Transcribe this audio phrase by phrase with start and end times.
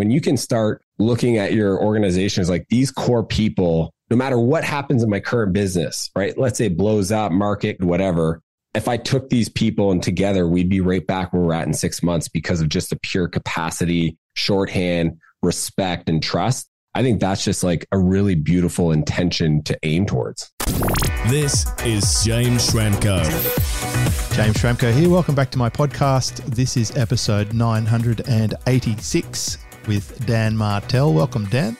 [0.00, 4.64] when you can start looking at your organizations like these core people, no matter what
[4.64, 6.38] happens in my current business, right?
[6.38, 8.40] Let's say it blows up, market, whatever.
[8.74, 11.74] If I took these people and together, we'd be right back where we're at in
[11.74, 16.66] six months because of just the pure capacity, shorthand, respect, and trust.
[16.94, 20.50] I think that's just like a really beautiful intention to aim towards.
[21.26, 23.22] This is James Schramko.
[24.34, 25.10] James Schramko here.
[25.10, 26.42] Welcome back to my podcast.
[26.46, 29.58] This is episode 986
[29.90, 31.12] with Dan Martell.
[31.12, 31.76] Welcome, Dan.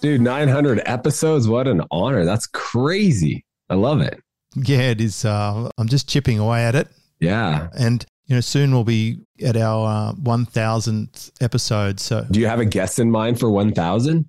[0.00, 1.46] Dude, 900 episodes.
[1.46, 2.24] What an honor.
[2.24, 3.44] That's crazy.
[3.70, 4.20] I love it.
[4.56, 5.24] Yeah, it is.
[5.24, 6.88] Uh, I'm just chipping away at it.
[7.20, 7.68] Yeah.
[7.78, 12.00] And, you know, soon we'll be at our uh, 1000th episode.
[12.00, 14.28] So, do you have a guest in mind for 1000?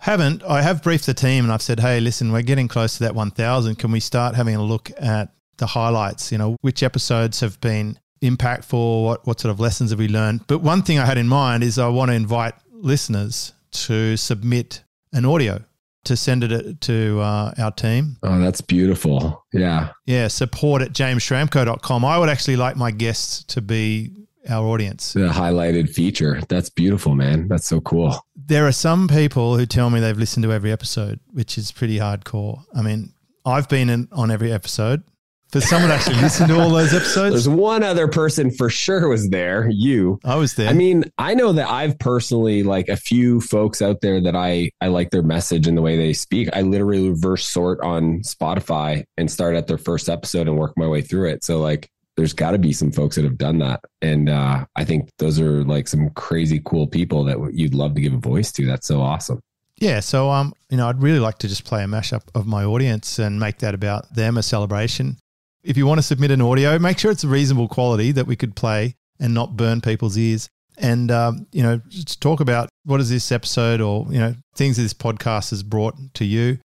[0.00, 0.42] Haven't.
[0.42, 3.14] I have briefed the team and I've said, hey, listen, we're getting close to that
[3.14, 3.76] 1000.
[3.76, 5.28] Can we start having a look at
[5.58, 6.32] the highlights?
[6.32, 9.04] You know, which episodes have been impactful?
[9.04, 10.46] What, what sort of lessons have we learned?
[10.46, 14.84] But one thing I had in mind is I want to invite listeners to submit
[15.12, 15.64] an audio
[16.04, 18.16] to send it to uh, our team.
[18.22, 19.46] Oh, that's beautiful.
[19.52, 19.90] Yeah.
[20.04, 20.28] Yeah.
[20.28, 22.04] Support at jamesschramko.com.
[22.04, 24.10] I would actually like my guests to be
[24.48, 25.12] our audience.
[25.12, 26.40] The highlighted feature.
[26.48, 27.46] That's beautiful, man.
[27.48, 28.18] That's so cool.
[28.34, 31.98] There are some people who tell me they've listened to every episode, which is pretty
[31.98, 32.64] hardcore.
[32.74, 33.12] I mean,
[33.44, 35.04] I've been in, on every episode.
[35.52, 39.06] For someone to actually listen to all those episodes, there's one other person for sure
[39.06, 39.68] was there.
[39.68, 40.70] You, I was there.
[40.70, 44.70] I mean, I know that I've personally like a few folks out there that I
[44.80, 46.48] I like their message and the way they speak.
[46.54, 50.86] I literally reverse sort on Spotify and start at their first episode and work my
[50.86, 51.44] way through it.
[51.44, 53.80] So like, there's got to be some folks that have done that.
[54.00, 58.00] And uh, I think those are like some crazy cool people that you'd love to
[58.00, 58.64] give a voice to.
[58.64, 59.40] That's so awesome.
[59.76, 60.00] Yeah.
[60.00, 63.18] So, um, you know, I'd really like to just play a mashup of my audience
[63.18, 65.18] and make that about them, a celebration.
[65.64, 68.34] If you want to submit an audio, make sure it's a reasonable quality that we
[68.34, 70.48] could play and not burn people's ears.
[70.78, 71.80] And, um, you know,
[72.18, 76.24] talk about what is this episode or, you know, things this podcast has brought to
[76.24, 76.58] you.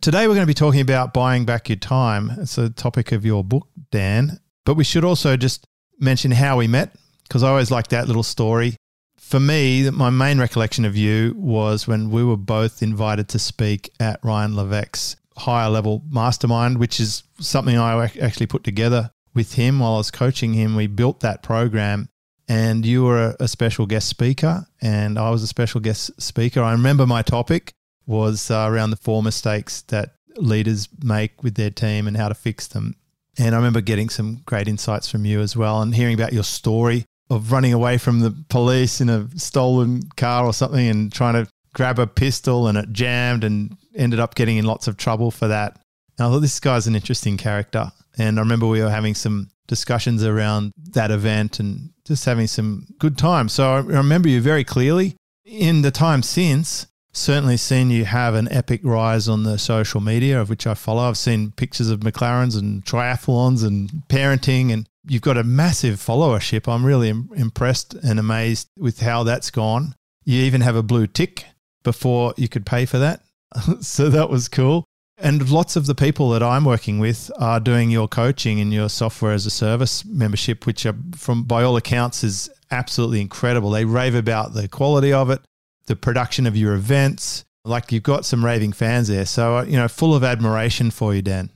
[0.00, 2.30] Today, we're going to be talking about buying back your time.
[2.38, 4.38] It's a topic of your book, Dan.
[4.64, 5.64] But we should also just
[5.98, 8.76] mention how we met, because I always like that little story.
[9.18, 13.90] For me, my main recollection of you was when we were both invited to speak
[13.98, 19.80] at Ryan Levesque's higher level mastermind, which is something I actually put together with him
[19.80, 20.76] while I was coaching him.
[20.76, 22.08] We built that program,
[22.48, 26.62] and you were a special guest speaker, and I was a special guest speaker.
[26.62, 27.72] I remember my topic
[28.06, 32.34] was uh, around the four mistakes that leaders make with their team and how to
[32.34, 32.96] fix them.
[33.38, 36.44] And I remember getting some great insights from you as well and hearing about your
[36.44, 41.34] story of running away from the police in a stolen car or something and trying
[41.34, 45.30] to grab a pistol and it jammed and ended up getting in lots of trouble
[45.30, 45.78] for that.
[46.18, 47.92] And I thought this guy's an interesting character.
[48.16, 52.86] And I remember we were having some discussions around that event and just having some
[52.98, 53.48] good time.
[53.48, 55.16] So I remember you very clearly.
[55.44, 60.40] In the time since, certainly seen you have an epic rise on the social media
[60.40, 61.02] of which I follow.
[61.02, 66.72] I've seen pictures of McLarens and triathlons and parenting, and you've got a massive followership.
[66.72, 69.94] I'm really impressed and amazed with how that's gone.
[70.24, 71.46] You even have a blue tick
[71.84, 73.22] before you could pay for that.
[73.80, 74.84] so that was cool.
[75.16, 78.88] And lots of the people that I'm working with are doing your coaching and your
[78.88, 83.70] software as a service membership, which are, from by all accounts is absolutely incredible.
[83.70, 85.40] They rave about the quality of it
[85.86, 87.44] the production of your events.
[87.64, 89.26] Like you've got some raving fans there.
[89.26, 91.50] So, uh, you know, full of admiration for you, Dan.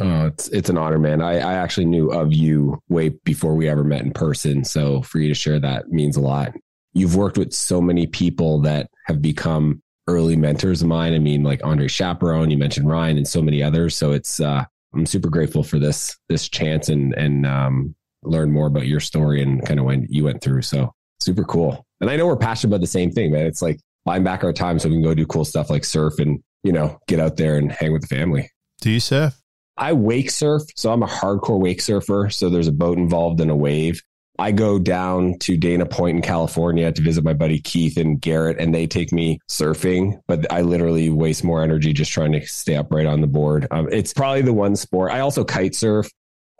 [0.00, 1.20] Oh, it's it's an honor, man.
[1.20, 4.64] I, I actually knew of you way before we ever met in person.
[4.64, 6.54] So for you to share that means a lot.
[6.98, 11.14] You've worked with so many people that have become early mentors of mine.
[11.14, 13.96] I mean, like Andre Chaperon, you mentioned Ryan and so many others.
[13.96, 14.64] So it's uh
[14.94, 17.94] I'm super grateful for this this chance and and um
[18.24, 20.62] learn more about your story and kind of when you went through.
[20.62, 21.86] So super cool.
[22.00, 23.46] And I know we're passionate about the same thing, man.
[23.46, 26.18] It's like buying back our time so we can go do cool stuff like surf
[26.18, 28.50] and, you know, get out there and hang with the family.
[28.80, 29.34] Do you surf?
[29.76, 30.62] I wake surf.
[30.74, 32.30] So I'm a hardcore wake surfer.
[32.30, 34.02] So there's a boat involved in a wave.
[34.38, 38.58] I go down to Dana Point in California to visit my buddy Keith and Garrett,
[38.60, 40.20] and they take me surfing.
[40.28, 43.66] But I literally waste more energy just trying to stay upright on the board.
[43.70, 45.12] Um, it's probably the one sport.
[45.12, 46.08] I also kite surf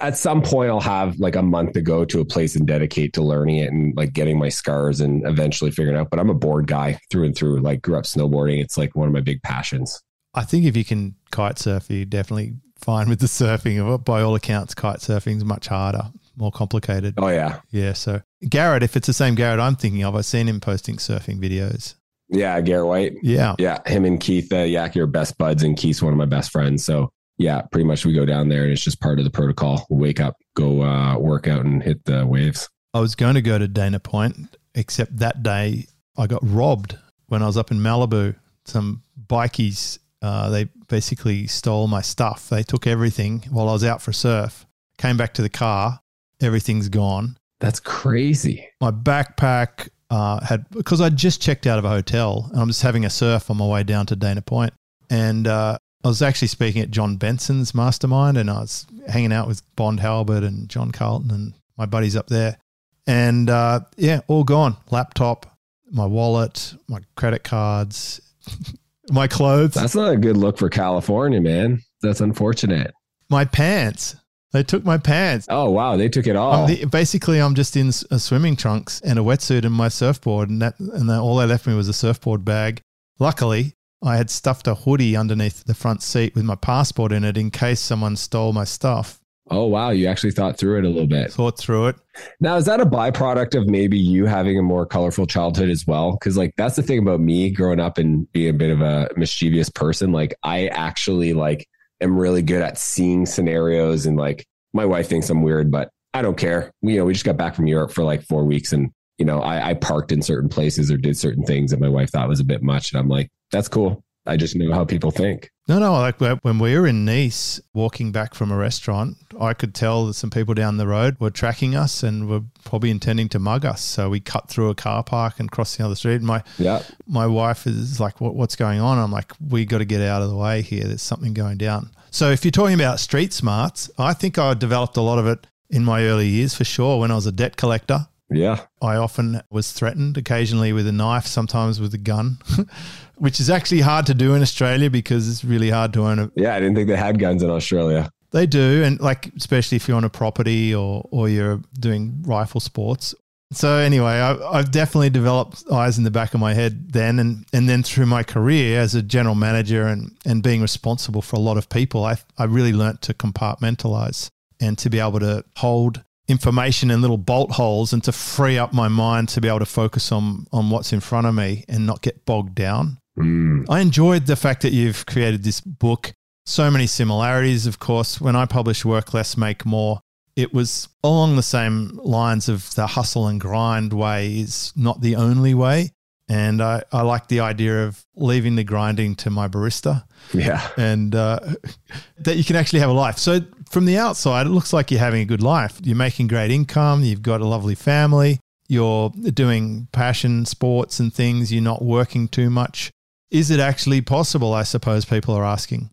[0.00, 3.12] at some point I'll have like a month to go to a place and dedicate
[3.14, 6.10] to learning it and like getting my scars and eventually figuring out.
[6.10, 7.60] But I'm a board guy through and through.
[7.60, 8.62] Like grew up snowboarding.
[8.62, 10.00] It's like one of my big passions.
[10.34, 14.04] I think if you can kite surf, you're definitely fine with the surfing.
[14.04, 17.14] By all accounts, kite surfing is much harder, more complicated.
[17.18, 17.92] Oh yeah, yeah.
[17.92, 21.40] So Garrett, if it's the same Garrett I'm thinking of, I've seen him posting surfing
[21.40, 21.94] videos.
[22.30, 23.12] Yeah, Garrett White.
[23.22, 23.78] Yeah, yeah.
[23.86, 26.84] Him and Keith uh, Yak are best buds, and Keith's one of my best friends.
[26.84, 29.86] So yeah, pretty much we go down there and it's just part of the protocol.
[29.88, 32.68] We wake up, go uh, work out and hit the waves.
[32.92, 35.86] I was going to go to Dana Point, except that day
[36.16, 36.98] I got robbed
[37.28, 38.34] when I was up in Malibu.
[38.64, 42.48] Some bikies, uh, they basically stole my stuff.
[42.48, 44.66] They took everything while I was out for surf.
[44.98, 46.00] Came back to the car,
[46.40, 47.36] everything's gone.
[47.60, 48.68] That's crazy.
[48.80, 52.82] My backpack uh, had because I just checked out of a hotel and I'm just
[52.82, 54.72] having a surf on my way down to Dana Point,
[55.10, 59.48] and uh, I was actually speaking at John Benson's mastermind, and I was hanging out
[59.48, 62.58] with Bond Halbert and John Carlton and my buddies up there,
[63.06, 64.76] and uh, yeah, all gone.
[64.90, 65.58] Laptop,
[65.90, 68.20] my wallet, my credit cards,
[69.10, 69.74] my clothes.
[69.74, 71.82] That's not a good look for California, man.
[72.02, 72.92] That's unfortunate.
[73.28, 74.16] My pants.
[74.52, 75.46] They took my pants.
[75.50, 76.66] Oh wow, they took it all.
[76.66, 80.48] The, basically, I'm just in a uh, swimming trunks and a wetsuit and my surfboard,
[80.48, 82.80] and that and all they left me was a surfboard bag.
[83.18, 87.36] Luckily, I had stuffed a hoodie underneath the front seat with my passport in it
[87.36, 89.20] in case someone stole my stuff.
[89.50, 91.32] Oh wow, you actually thought through it a little bit.
[91.32, 91.96] Thought through it.
[92.40, 96.12] Now, is that a byproduct of maybe you having a more colorful childhood as well?
[96.12, 99.08] Because like that's the thing about me growing up and being a bit of a
[99.16, 100.12] mischievous person.
[100.12, 101.66] Like I actually like
[102.00, 106.22] am really good at seeing scenarios and like my wife thinks I'm weird, but I
[106.22, 106.70] don't care.
[106.82, 109.24] We, you know, we just got back from Europe for like four weeks and, you
[109.24, 112.28] know, I, I parked in certain places or did certain things that my wife thought
[112.28, 112.92] was a bit much.
[112.92, 114.02] And I'm like, that's cool.
[114.26, 115.50] I just know how people think.
[115.68, 115.92] No, no.
[115.92, 120.14] Like when we were in Nice, walking back from a restaurant, I could tell that
[120.14, 123.82] some people down the road were tracking us and were probably intending to mug us.
[123.82, 126.22] So we cut through a car park and crossed the other street.
[126.22, 126.82] My yeah.
[127.06, 130.22] my wife is like, what, "What's going on?" I'm like, "We got to get out
[130.22, 130.84] of the way here.
[130.84, 134.96] There's something going down." So if you're talking about street smarts, I think I developed
[134.96, 136.98] a lot of it in my early years for sure.
[136.98, 138.60] When I was a debt collector, yeah.
[138.82, 142.38] I often was threatened, occasionally with a knife, sometimes with a gun,
[143.18, 146.30] which is actually hard to do in Australia because it's really hard to own a.
[146.34, 148.10] Yeah, I didn't think they had guns in Australia.
[148.30, 152.60] They do, and like especially if you're on a property or or you're doing rifle
[152.60, 153.14] sports.
[153.50, 157.46] So anyway, I, have definitely developed eyes in the back of my head then, and
[157.52, 161.40] and then through my career as a general manager and and being responsible for a
[161.40, 164.28] lot of people, I I really learnt to compartmentalize
[164.60, 168.74] and to be able to hold information in little bolt holes and to free up
[168.74, 171.86] my mind to be able to focus on on what's in front of me and
[171.86, 172.98] not get bogged down.
[173.18, 173.66] Mm.
[173.68, 176.12] I enjoyed the fact that you've created this book.
[176.46, 178.20] So many similarities, of course.
[178.20, 180.00] When I published Work Less, Make More,
[180.36, 185.16] it was along the same lines of the hustle and grind way is not the
[185.16, 185.90] only way.
[186.28, 190.04] And I, I like the idea of leaving the grinding to my barista.
[190.32, 190.66] Yeah.
[190.76, 191.40] And uh,
[192.18, 193.18] that you can actually have a life.
[193.18, 193.40] So
[193.70, 195.80] from the outside, it looks like you're having a good life.
[195.82, 197.02] You're making great income.
[197.02, 198.40] You've got a lovely family.
[198.68, 201.52] You're doing passion sports and things.
[201.52, 202.90] You're not working too much.
[203.30, 204.54] Is it actually possible?
[204.54, 205.90] I suppose people are asking.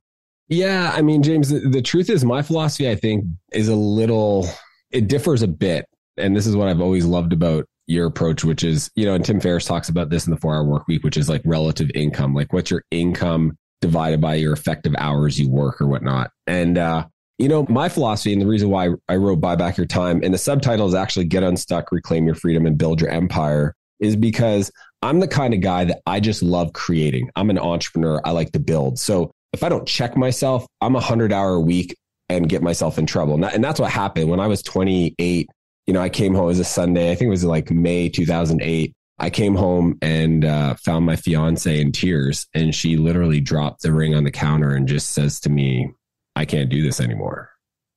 [0.47, 0.91] Yeah.
[0.93, 4.47] I mean, James, the, the truth is, my philosophy, I think, is a little,
[4.91, 5.85] it differs a bit.
[6.17, 9.25] And this is what I've always loved about your approach, which is, you know, and
[9.25, 11.91] Tim Ferriss talks about this in the four hour work week, which is like relative
[11.93, 12.33] income.
[12.33, 16.31] Like, what's your income divided by your effective hours you work or whatnot?
[16.47, 19.85] And, uh, you know, my philosophy and the reason why I wrote Buy Back Your
[19.85, 23.75] Time and the subtitle is actually Get Unstuck, Reclaim Your Freedom, and Build Your Empire
[23.99, 24.71] is because
[25.05, 27.29] I'm the kind of guy that I just love creating.
[27.35, 28.19] I'm an entrepreneur.
[28.25, 28.97] I like to build.
[28.97, 31.95] So if I don't check myself, I'm a hundred hour a week
[32.27, 33.45] and get myself in trouble.
[33.45, 35.47] And that's what happened when I was 28.
[35.85, 36.45] You know, I came home.
[36.45, 37.11] It was a Sunday.
[37.11, 38.93] I think it was like May 2008.
[39.19, 43.93] I came home and uh, found my fiance in tears, and she literally dropped the
[43.93, 45.87] ring on the counter and just says to me,
[46.35, 47.51] I can't do this anymore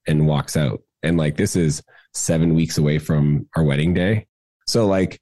[0.06, 0.82] and walks out.
[1.02, 4.26] And like, this is seven weeks away from our wedding day.
[4.66, 5.18] So, like,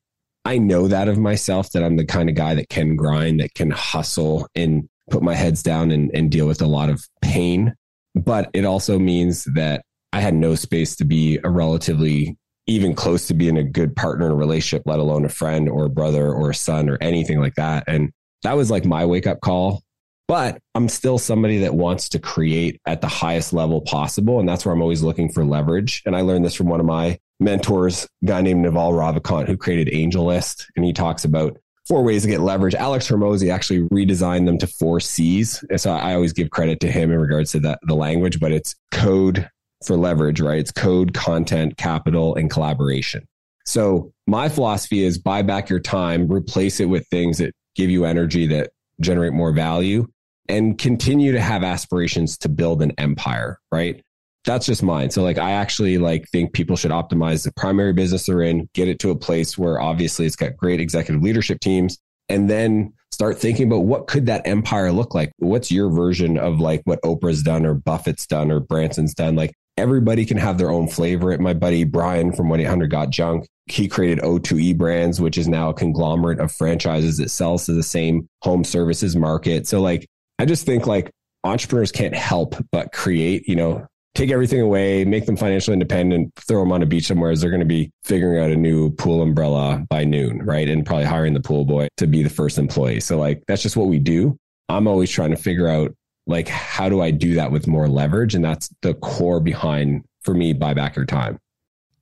[0.47, 3.55] I know that of myself that I'm the kind of guy that can grind, that
[3.55, 7.75] can hustle and put my heads down and, and deal with a lot of pain.
[8.15, 12.37] But it also means that I had no space to be a relatively
[12.69, 15.85] even close to being a good partner in a relationship, let alone a friend or
[15.85, 17.83] a brother or a son or anything like that.
[17.89, 18.13] And
[18.43, 19.83] that was like my wake up call
[20.29, 24.41] but I'm still somebody that wants to create at the highest level possible.
[24.41, 26.03] And that's where I'm always looking for leverage.
[26.05, 29.93] And I learned this from one of my mentors, guy named Naval Ravikant, who created
[29.93, 30.67] AngelList.
[30.77, 32.75] And he talks about four ways to get leverage.
[32.75, 35.65] Alex Hormozi actually redesigned them to four C's.
[35.71, 38.53] And so I always give credit to him in regards to the, the language, but
[38.53, 39.49] it's code
[39.85, 40.59] for leverage, right?
[40.59, 43.27] It's code, content, capital, and collaboration.
[43.67, 48.05] So my philosophy is buy back your time, replace it with things that give you
[48.05, 50.07] energy that generate more value
[50.49, 54.03] and continue to have aspirations to build an empire, right?
[54.47, 55.11] That's just mine.
[55.11, 58.89] So like I actually like think people should optimize the primary business they're in, get
[58.89, 61.99] it to a place where obviously it's got great executive leadership teams
[62.29, 65.33] and then start thinking about what could that empire look like?
[65.39, 69.35] What's your version of like what Oprah's done or Buffett's done or Branson's done?
[69.35, 71.33] Like everybody can have their own flavor.
[71.33, 75.49] It my buddy Brian from 1 800 Got Junk, He created O2E brands, which is
[75.49, 79.67] now a conglomerate of franchises that sells to the same home services market.
[79.67, 80.07] So like,
[80.39, 81.11] I just think like
[81.45, 86.61] entrepreneurs can't help but create, you know, take everything away, make them financially independent, throw
[86.61, 87.31] them on a beach somewhere.
[87.31, 90.69] As they're going to be figuring out a new pool umbrella by noon, right?
[90.69, 93.01] And probably hiring the pool boy to be the first employee.
[93.01, 94.37] So like, that's just what we do.
[94.69, 95.95] I'm always trying to figure out
[96.27, 98.35] like, how do I do that with more leverage?
[98.35, 101.39] And that's the core behind for me, buy back your time.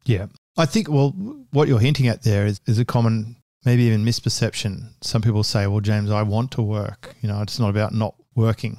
[0.06, 0.26] Yeah.
[0.56, 1.10] I think, well,
[1.50, 4.92] what you're hinting at there is, is a common, maybe even misperception.
[5.02, 7.14] Some people say, well, James, I want to work.
[7.20, 8.78] You know, it's not about not working.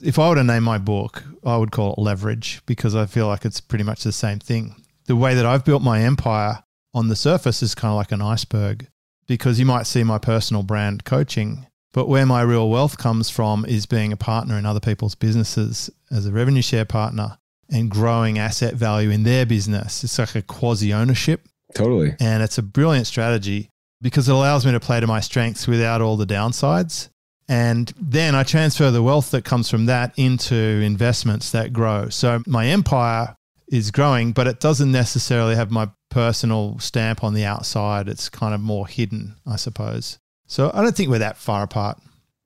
[0.00, 3.26] If I were to name my book, I would call it Leverage because I feel
[3.26, 4.76] like it's pretty much the same thing.
[5.06, 6.62] The way that I've built my empire
[6.94, 8.88] on the surface is kind of like an iceberg
[9.26, 13.64] because you might see my personal brand coaching, but where my real wealth comes from
[13.64, 17.38] is being a partner in other people's businesses as a revenue share partner
[17.70, 20.04] and growing asset value in their business.
[20.04, 21.46] It's like a quasi ownership.
[21.74, 22.14] Totally.
[22.20, 23.68] And it's a brilliant strategy
[24.00, 27.08] because it allows me to play to my strengths without all the downsides.
[27.48, 32.08] And then I transfer the wealth that comes from that into investments that grow.
[32.10, 33.34] So my empire
[33.70, 38.08] is growing, but it doesn't necessarily have my personal stamp on the outside.
[38.08, 40.18] It's kind of more hidden, I suppose.
[40.46, 41.98] So I don't think we're that far apart.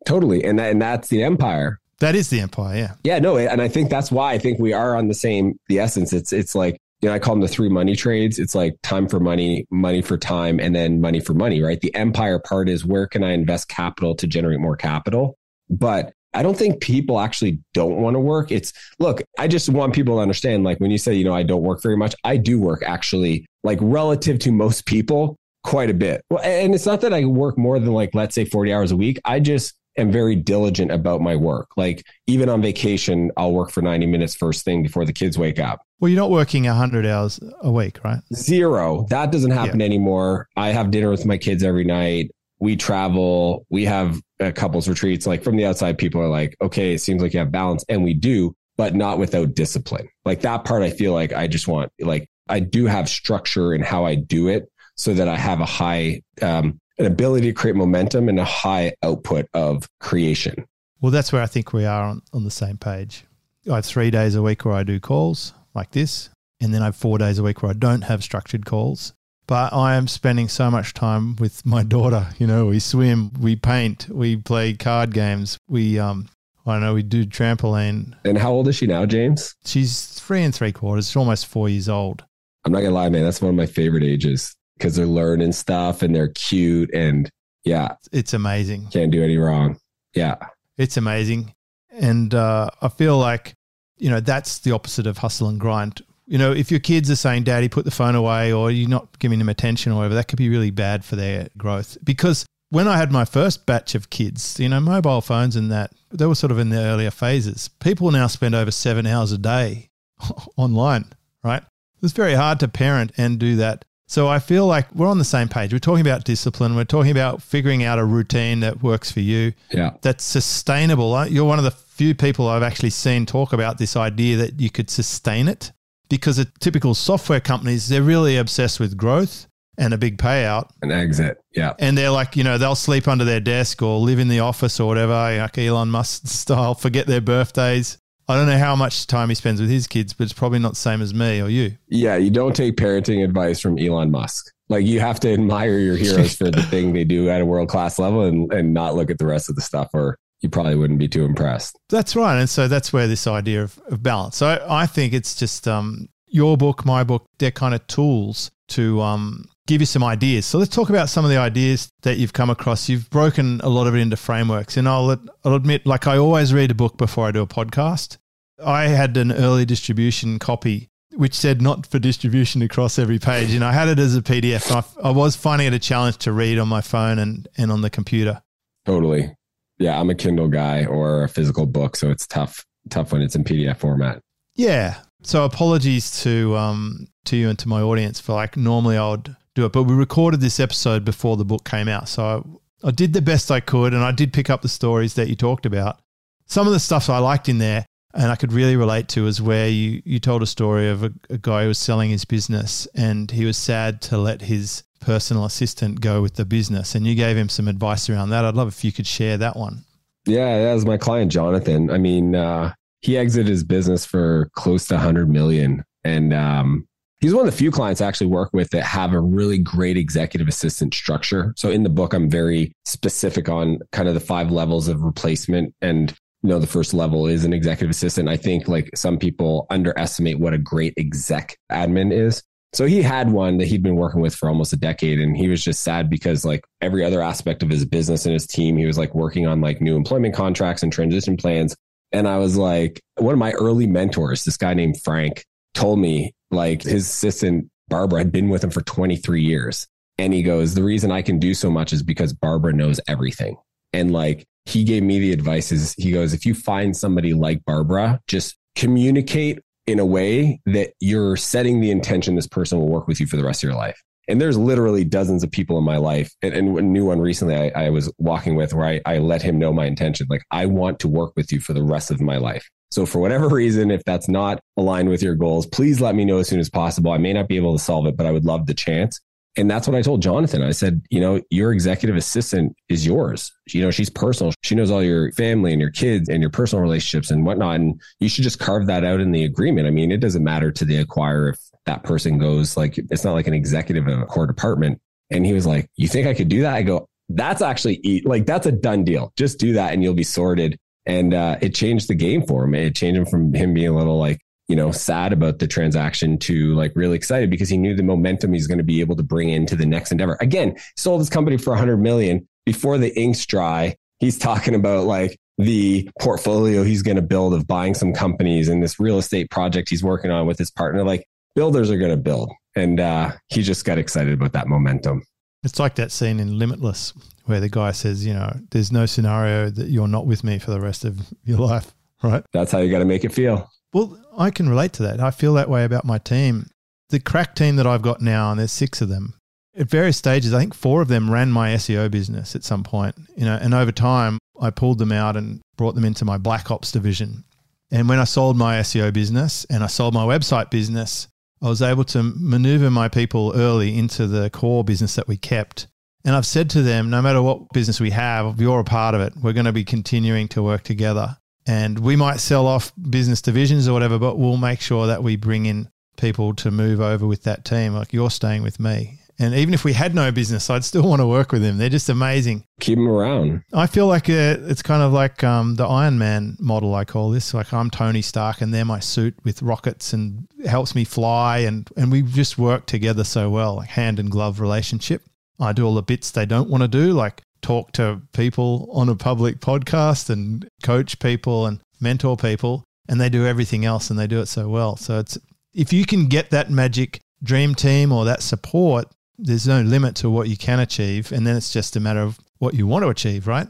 [0.06, 0.44] Totally.
[0.44, 1.78] And, that, and that's the empire.
[2.02, 2.94] That is the empire, yeah.
[3.04, 5.78] Yeah, no, and I think that's why I think we are on the same the
[5.78, 6.12] essence.
[6.12, 8.38] It's it's like you know, I call them the three money trades.
[8.38, 11.80] It's like time for money, money for time, and then money for money, right?
[11.80, 15.36] The empire part is where can I invest capital to generate more capital?
[15.68, 18.52] But I don't think people actually don't want to work.
[18.52, 21.42] It's look, I just want people to understand like when you say, you know, I
[21.42, 25.94] don't work very much, I do work actually like relative to most people quite a
[25.94, 26.24] bit.
[26.30, 28.96] Well, and it's not that I work more than like let's say 40 hours a
[28.96, 29.20] week.
[29.24, 31.70] I just am very diligent about my work.
[31.76, 35.58] Like even on vacation, I'll work for 90 minutes first thing before the kids wake
[35.58, 35.82] up.
[36.00, 38.20] Well, you're not working 100 hours a week, right?
[38.34, 39.06] Zero.
[39.10, 39.86] That doesn't happen yeah.
[39.86, 40.48] anymore.
[40.56, 42.30] I have dinner with my kids every night.
[42.58, 43.66] We travel.
[43.70, 45.26] We have a couples retreats.
[45.26, 47.84] Like from the outside, people are like, okay, it seems like you have balance.
[47.88, 50.08] And we do, but not without discipline.
[50.24, 53.82] Like that part, I feel like I just want, like, I do have structure in
[53.82, 57.76] how I do it so that I have a high um, an ability to create
[57.76, 60.64] momentum and a high output of creation.
[61.00, 63.24] Well, that's where I think we are on, on the same page.
[63.70, 66.30] I have three days a week where I do calls like this,
[66.60, 69.12] and then I have four days a week where I don't have structured calls.
[69.46, 72.28] But I am spending so much time with my daughter.
[72.38, 76.28] You know, we swim, we paint, we play card games, we um,
[76.64, 78.14] I don't know, we do trampoline.
[78.24, 79.56] And how old is she now, James?
[79.64, 81.08] She's three and three quarters.
[81.08, 82.24] She's almost four years old.
[82.64, 83.24] I'm not gonna lie, man.
[83.24, 87.30] That's one of my favorite ages because they're learning stuff and they're cute and
[87.64, 88.88] yeah, it's amazing.
[88.88, 89.78] Can't do any wrong.
[90.14, 90.36] Yeah,
[90.76, 91.54] it's amazing,
[91.90, 93.54] and uh, I feel like
[93.98, 96.02] you know that's the opposite of hustle and grind.
[96.26, 99.16] You know, if your kids are saying, "Daddy, put the phone away," or you're not
[99.20, 101.96] giving them attention or whatever, that could be really bad for their growth.
[102.02, 105.92] Because when I had my first batch of kids, you know, mobile phones and that,
[106.10, 107.68] they were sort of in the earlier phases.
[107.80, 109.90] People now spend over seven hours a day
[110.56, 111.12] online,
[111.44, 111.62] right?
[112.02, 115.24] It's very hard to parent and do that so I feel like we're on the
[115.24, 115.72] same page.
[115.72, 116.76] We're talking about discipline.
[116.76, 119.54] We're talking about figuring out a routine that works for you.
[119.70, 119.92] Yeah.
[120.02, 121.26] That's sustainable.
[121.28, 124.68] You're one of the few people I've actually seen talk about this idea that you
[124.68, 125.72] could sustain it
[126.10, 129.46] because the typical software companies, they're really obsessed with growth
[129.78, 130.68] and a big payout.
[130.82, 131.42] An exit.
[131.54, 131.72] Yeah.
[131.78, 134.78] And they're like, you know, they'll sleep under their desk or live in the office
[134.78, 137.96] or whatever, like Elon Musk style, forget their birthdays.
[138.28, 140.72] I don't know how much time he spends with his kids, but it's probably not
[140.72, 141.76] the same as me or you.
[141.88, 144.52] Yeah, you don't take parenting advice from Elon Musk.
[144.68, 147.68] Like you have to admire your heroes for the thing they do at a world
[147.68, 150.74] class level and, and not look at the rest of the stuff or you probably
[150.74, 151.78] wouldn't be too impressed.
[151.88, 152.38] That's right.
[152.38, 154.36] And so that's where this idea of, of balance.
[154.36, 159.00] So I think it's just um, your book, my book, they're kind of tools to
[159.00, 160.46] um, give you some ideas.
[160.46, 162.88] So let's talk about some of the ideas that you've come across.
[162.88, 166.52] You've broken a lot of it into frameworks, and I'll I'll admit, like I always
[166.52, 168.18] read a book before I do a podcast.
[168.64, 173.64] I had an early distribution copy which said not for distribution across every page, and
[173.64, 174.70] I had it as a PDF.
[174.70, 177.82] I, I was finding it a challenge to read on my phone and and on
[177.82, 178.42] the computer.
[178.86, 179.34] Totally,
[179.78, 179.98] yeah.
[179.98, 183.44] I'm a Kindle guy or a physical book, so it's tough tough when it's in
[183.44, 184.20] PDF format.
[184.54, 184.96] Yeah.
[185.22, 189.36] So apologies to um to you and to my audience for like normally I would
[189.54, 189.72] do it.
[189.72, 192.08] But we recorded this episode before the book came out.
[192.08, 195.14] So I, I did the best I could and I did pick up the stories
[195.14, 196.00] that you talked about.
[196.46, 199.40] Some of the stuff I liked in there and I could really relate to is
[199.40, 202.86] where you, you told a story of a, a guy who was selling his business
[202.94, 206.94] and he was sad to let his personal assistant go with the business.
[206.94, 208.44] And you gave him some advice around that.
[208.44, 209.84] I'd love if you could share that one.
[210.26, 211.90] Yeah, that was my client, Jonathan.
[211.90, 215.84] I mean, uh, he exited his business for close to 100 million.
[216.04, 216.86] And um,
[217.22, 219.96] he's one of the few clients I actually work with that have a really great
[219.96, 221.54] executive assistant structure.
[221.56, 225.74] So in the book, I'm very specific on kind of the five levels of replacement
[225.80, 228.28] and you know the first level is an executive assistant.
[228.28, 232.42] I think like some people underestimate what a great exec admin is.
[232.72, 235.48] So he had one that he'd been working with for almost a decade and he
[235.48, 238.86] was just sad because like every other aspect of his business and his team he
[238.86, 241.76] was like working on like new employment contracts and transition plans.
[242.10, 246.32] And i was like one of my early mentors this guy named frank told me
[246.50, 249.86] like his assistant barbara had been with him for 23 years
[250.18, 253.56] and he goes the reason i can do so much is because barbara knows everything
[253.92, 257.64] and like he gave me the advice is he goes, if you find somebody like
[257.64, 263.08] Barbara, just communicate in a way that you're setting the intention this person will work
[263.08, 264.00] with you for the rest of your life.
[264.28, 266.32] And there's literally dozens of people in my life.
[266.42, 269.42] And, and a new one recently I, I was walking with where I, I let
[269.42, 270.28] him know my intention.
[270.30, 272.70] Like, I want to work with you for the rest of my life.
[272.92, 276.38] So for whatever reason, if that's not aligned with your goals, please let me know
[276.38, 277.10] as soon as possible.
[277.10, 279.20] I may not be able to solve it, but I would love the chance.
[279.56, 280.62] And that's what I told Jonathan.
[280.62, 283.52] I said, you know, your executive assistant is yours.
[283.68, 284.52] You know, she's personal.
[284.62, 287.76] She knows all your family and your kids and your personal relationships and whatnot.
[287.76, 289.86] And you should just carve that out in the agreement.
[289.86, 293.34] I mean, it doesn't matter to the acquirer if that person goes like, it's not
[293.34, 295.00] like an executive of a core department.
[295.30, 296.74] And he was like, you think I could do that?
[296.74, 299.32] I go, that's actually like, that's a done deal.
[299.36, 300.78] Just do that and you'll be sorted.
[301.06, 302.74] And uh, it changed the game for him.
[302.74, 306.38] It changed him from him being a little like, you know, sad about the transaction
[306.38, 309.22] to like really excited because he knew the momentum he's going to be able to
[309.22, 310.36] bring into the next endeavor.
[310.40, 313.96] Again, sold his company for 100 million before the ink's dry.
[314.20, 318.82] He's talking about like the portfolio he's going to build of buying some companies and
[318.82, 321.04] this real estate project he's working on with his partner.
[321.04, 322.50] Like builders are going to build.
[322.74, 325.22] And uh, he just got excited about that momentum.
[325.62, 327.12] It's like that scene in Limitless
[327.44, 330.70] where the guy says, you know, there's no scenario that you're not with me for
[330.70, 331.92] the rest of your life,
[332.22, 332.44] right?
[332.52, 333.70] That's how you got to make it feel.
[333.92, 335.20] Well, I can relate to that.
[335.20, 336.66] I feel that way about my team.
[337.10, 339.34] The crack team that I've got now, and there's six of them,
[339.76, 343.14] at various stages, I think four of them ran my SEO business at some point,
[343.36, 346.70] you know, and over time I pulled them out and brought them into my Black
[346.70, 347.44] Ops division.
[347.90, 351.28] And when I sold my SEO business and I sold my website business,
[351.62, 355.86] I was able to maneuver my people early into the core business that we kept.
[356.24, 359.14] And I've said to them, no matter what business we have, if you're a part
[359.14, 361.36] of it, we're going to be continuing to work together.
[361.66, 365.36] And we might sell off business divisions or whatever, but we'll make sure that we
[365.36, 367.94] bring in people to move over with that team.
[367.94, 369.20] Like you're staying with me.
[369.38, 371.78] And even if we had no business, I'd still want to work with them.
[371.78, 372.64] They're just amazing.
[372.80, 373.62] Keep them around.
[373.72, 377.30] I feel like uh, it's kind of like um, the Iron Man model, I call
[377.30, 377.54] this.
[377.54, 381.58] Like I'm Tony Stark and they're my suit with rockets and helps me fly.
[381.58, 385.22] And, and we just work together so well, like hand and glove relationship.
[385.60, 389.08] I do all the bits they don't want to do, like talk to people on
[389.08, 394.18] a public podcast and coach people and mentor people and they do everything else and
[394.18, 394.96] they do it so well.
[394.96, 395.38] So it's
[395.74, 399.06] if you can get that magic dream team or that support,
[399.42, 402.38] there's no limit to what you can achieve and then it's just a matter of
[402.58, 403.66] what you want to achieve, right?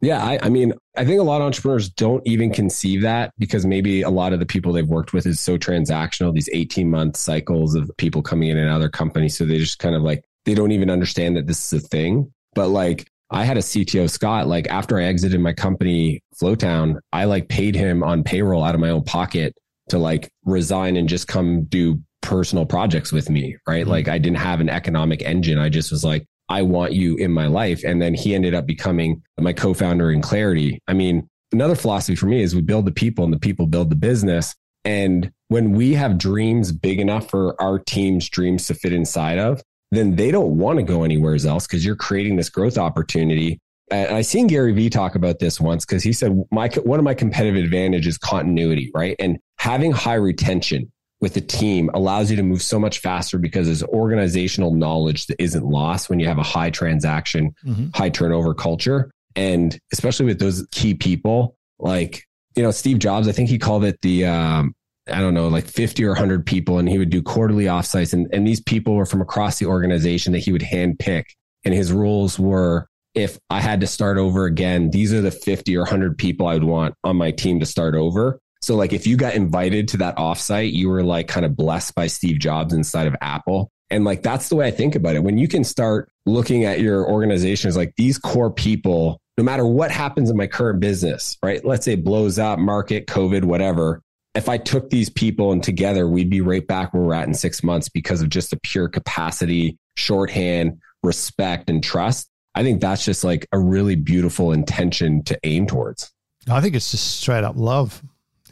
[0.00, 3.64] Yeah, I, I, mean, I think a lot of entrepreneurs don't even conceive that because
[3.64, 7.16] maybe a lot of the people they've worked with is so transactional, these 18 month
[7.16, 9.28] cycles of people coming in and out of their company.
[9.28, 12.30] So they just kind of like, they don't even understand that this is a thing.
[12.54, 17.24] But like, I had a CTO, Scott, like after I exited my company, Flowtown, I
[17.24, 19.54] like paid him on payroll out of my own pocket
[19.88, 23.56] to like resign and just come do personal projects with me.
[23.66, 23.82] Right.
[23.82, 23.90] Mm-hmm.
[23.90, 25.58] Like I didn't have an economic engine.
[25.58, 27.82] I just was like, I want you in my life.
[27.84, 30.80] And then he ended up becoming my co founder in Clarity.
[30.86, 33.90] I mean, another philosophy for me is we build the people and the people build
[33.90, 34.54] the business.
[34.84, 39.62] And when we have dreams big enough for our team's dreams to fit inside of,
[39.92, 43.58] then they don't want to go anywhere else because you're creating this growth opportunity.
[43.90, 47.04] And I seen Gary Vee talk about this once because he said my one of
[47.04, 49.14] my competitive advantage is continuity, right?
[49.20, 50.90] And having high retention
[51.26, 55.42] with the team allows you to move so much faster because there's organizational knowledge that
[55.42, 57.88] isn't lost when you have a high transaction, mm-hmm.
[57.94, 59.10] high turnover culture.
[59.34, 62.22] And especially with those key people, like,
[62.54, 64.72] you know, Steve Jobs, I think he called it the um,
[65.10, 68.12] I don't know, like 50 or 100 people, and he would do quarterly offsites.
[68.12, 71.34] And, and these people were from across the organization that he would hand pick.
[71.64, 72.86] And his rules were
[73.16, 76.54] if I had to start over again, these are the 50 or 100 people I
[76.54, 78.38] would want on my team to start over.
[78.62, 81.94] So, like, if you got invited to that offsite, you were like kind of blessed
[81.94, 83.70] by Steve Jobs inside of Apple.
[83.90, 85.22] And like, that's the way I think about it.
[85.22, 89.64] When you can start looking at your organization as like these core people, no matter
[89.64, 91.64] what happens in my current business, right?
[91.64, 94.02] Let's say blows up, market, COVID, whatever
[94.36, 97.32] if I took these people and together, we'd be right back where we're at in
[97.32, 102.28] six months because of just the pure capacity, shorthand, respect, and trust.
[102.54, 106.12] I think that's just like a really beautiful intention to aim towards.
[106.48, 108.02] I think it's just straight up love.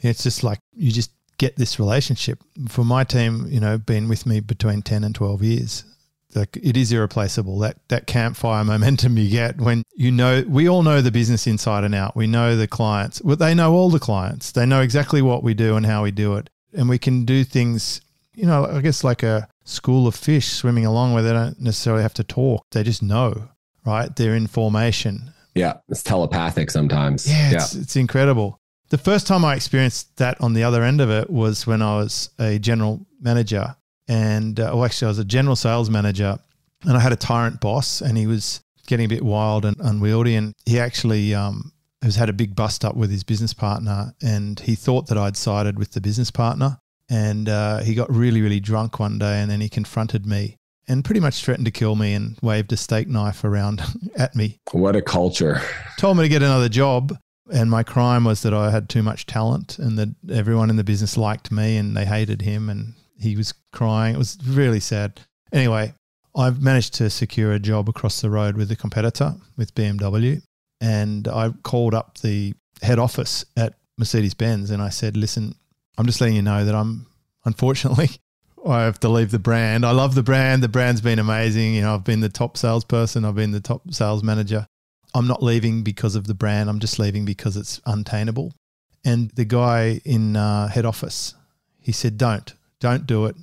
[0.04, 2.38] It's just like you just get this relationship.
[2.68, 5.84] For my team, you know, been with me between 10 and 12 years.
[6.34, 7.60] Like it is irreplaceable.
[7.60, 11.84] That that campfire momentum you get when you know we all know the business inside
[11.84, 12.16] and out.
[12.16, 13.22] We know the clients.
[13.22, 14.50] Well, they know all the clients.
[14.50, 16.50] They know exactly what we do and how we do it.
[16.72, 18.00] And we can do things,
[18.34, 22.02] you know, I guess like a school of fish swimming along where they don't necessarily
[22.02, 22.64] have to talk.
[22.72, 23.50] They just know,
[23.86, 24.14] right?
[24.14, 25.32] They're in formation.
[25.54, 27.30] Yeah, it's telepathic sometimes.
[27.30, 28.58] Yeah, it's, it's incredible.
[28.94, 31.96] The first time I experienced that on the other end of it was when I
[31.96, 33.74] was a general manager
[34.06, 36.38] and uh, well, actually, I was a general sales manager,
[36.84, 40.36] and I had a tyrant boss, and he was getting a bit wild and unwieldy,
[40.36, 44.60] and he actually um, has had a big bust up with his business partner, and
[44.60, 46.78] he thought that I'd sided with the business partner,
[47.10, 50.54] and uh, he got really, really drunk one day, and then he confronted me.
[50.86, 53.82] And pretty much threatened to kill me and waved a steak knife around
[54.16, 54.58] at me.
[54.70, 55.60] What a culture.
[55.98, 57.18] Told me to get another job.
[57.52, 60.84] And my crime was that I had too much talent and that everyone in the
[60.84, 62.70] business liked me and they hated him.
[62.70, 64.14] And he was crying.
[64.14, 65.20] It was really sad.
[65.52, 65.94] Anyway,
[66.34, 70.42] I've managed to secure a job across the road with a competitor with BMW.
[70.80, 75.54] And I called up the head office at Mercedes Benz and I said, listen,
[75.96, 77.06] I'm just letting you know that I'm
[77.44, 78.10] unfortunately
[78.66, 79.84] I have to leave the brand.
[79.84, 80.62] I love the brand.
[80.62, 81.74] The brand's been amazing.
[81.74, 84.66] You know, I've been the top salesperson, I've been the top sales manager.
[85.14, 86.68] I'm not leaving because of the brand.
[86.68, 88.52] I'm just leaving because it's untainable.
[89.04, 91.34] And the guy in uh, head office,
[91.80, 92.52] he said, "Don't.
[92.80, 93.36] Don't do it.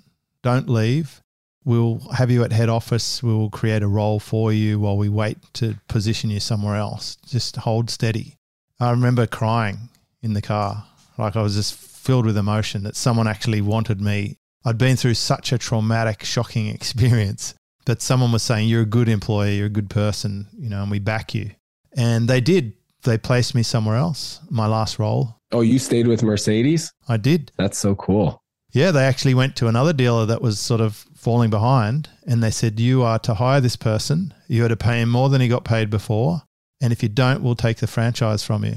[0.44, 1.22] Don't leave.
[1.64, 3.22] We'll have you at head office.
[3.22, 7.18] We'll create a role for you while we wait to position you somewhere else.
[7.26, 8.36] Just hold steady.
[8.80, 9.90] I remember crying
[10.24, 10.86] in the car.
[11.18, 14.38] Like I was just filled with emotion that someone actually wanted me.
[14.66, 17.54] I'd been through such a traumatic, shocking experience,
[17.86, 20.90] but someone was saying, You're a good employee, you're a good person, you know, and
[20.90, 21.52] we back you.
[21.96, 22.74] And they did.
[23.04, 25.38] They placed me somewhere else, my last role.
[25.52, 26.92] Oh, you stayed with Mercedes?
[27.08, 27.52] I did.
[27.58, 28.42] That's so cool.
[28.72, 32.52] Yeah, they actually went to another dealer that was sort of falling behind and they
[32.52, 34.34] said, You are to hire this person.
[34.48, 36.44] You are to pay him more than he got paid before.
[36.82, 38.76] And if you don't, we'll take the franchise from you.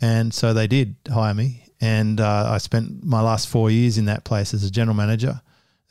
[0.00, 1.66] And so they did hire me.
[1.80, 5.40] And uh, I spent my last four years in that place as a general manager.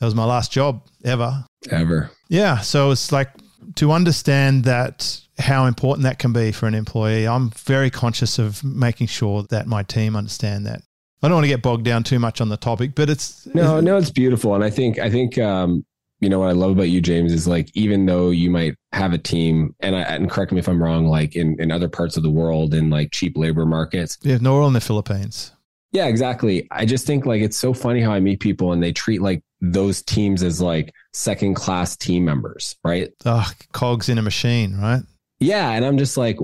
[0.00, 1.44] That was my last job ever.
[1.70, 2.10] Ever.
[2.28, 2.58] Yeah.
[2.58, 3.30] So it's like
[3.76, 7.26] to understand that how important that can be for an employee.
[7.26, 10.82] I'm very conscious of making sure that my team understand that.
[11.22, 13.80] I don't want to get bogged down too much on the topic, but it's no,
[13.80, 15.84] no, it's beautiful, and I think I think um,
[16.20, 19.14] you know what I love about you, James, is like even though you might have
[19.14, 22.18] a team, and I, and correct me if I'm wrong, like in in other parts
[22.18, 25.52] of the world in like cheap labor markets, yeah, no, we're in the Philippines.
[25.92, 26.66] Yeah, exactly.
[26.70, 29.42] I just think like it's so funny how I meet people and they treat like
[29.60, 33.10] those teams as like second class team members, right?
[33.24, 35.02] Ugh, cogs in a machine, right?
[35.40, 36.38] Yeah, and I'm just like,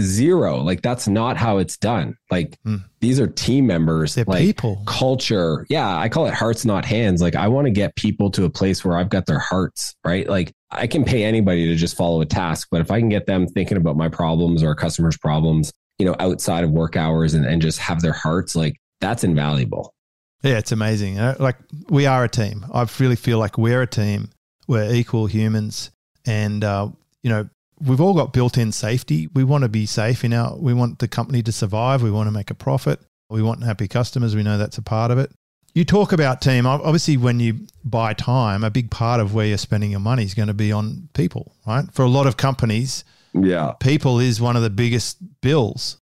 [0.00, 0.58] zero.
[0.62, 2.16] Like that's not how it's done.
[2.30, 2.82] Like mm.
[3.00, 4.14] these are team members.
[4.14, 4.82] They're like people.
[4.86, 5.66] Culture.
[5.68, 7.20] Yeah, I call it hearts, not hands.
[7.20, 10.28] Like I want to get people to a place where I've got their hearts, right?
[10.28, 13.26] Like I can pay anybody to just follow a task, but if I can get
[13.26, 17.44] them thinking about my problems or customers' problems, you know, outside of work hours and,
[17.46, 19.94] and just have their hearts, like that's invaluable.
[20.42, 21.16] Yeah, it's amazing.
[21.16, 21.56] Like
[21.88, 22.64] we are a team.
[22.72, 24.30] I really feel like we're a team.
[24.68, 25.90] We're equal humans,
[26.26, 26.88] and uh,
[27.22, 27.48] you know,
[27.80, 29.28] we've all got built-in safety.
[29.34, 30.56] We want to be safe in our.
[30.56, 32.02] We want the company to survive.
[32.02, 33.00] We want to make a profit.
[33.28, 34.36] We want happy customers.
[34.36, 35.32] We know that's a part of it.
[35.74, 36.66] You talk about team.
[36.66, 40.32] Obviously, when you buy time, a big part of where you're spending your money is
[40.32, 41.84] going to be on people, right?
[41.92, 45.98] For a lot of companies, yeah, people is one of the biggest bills.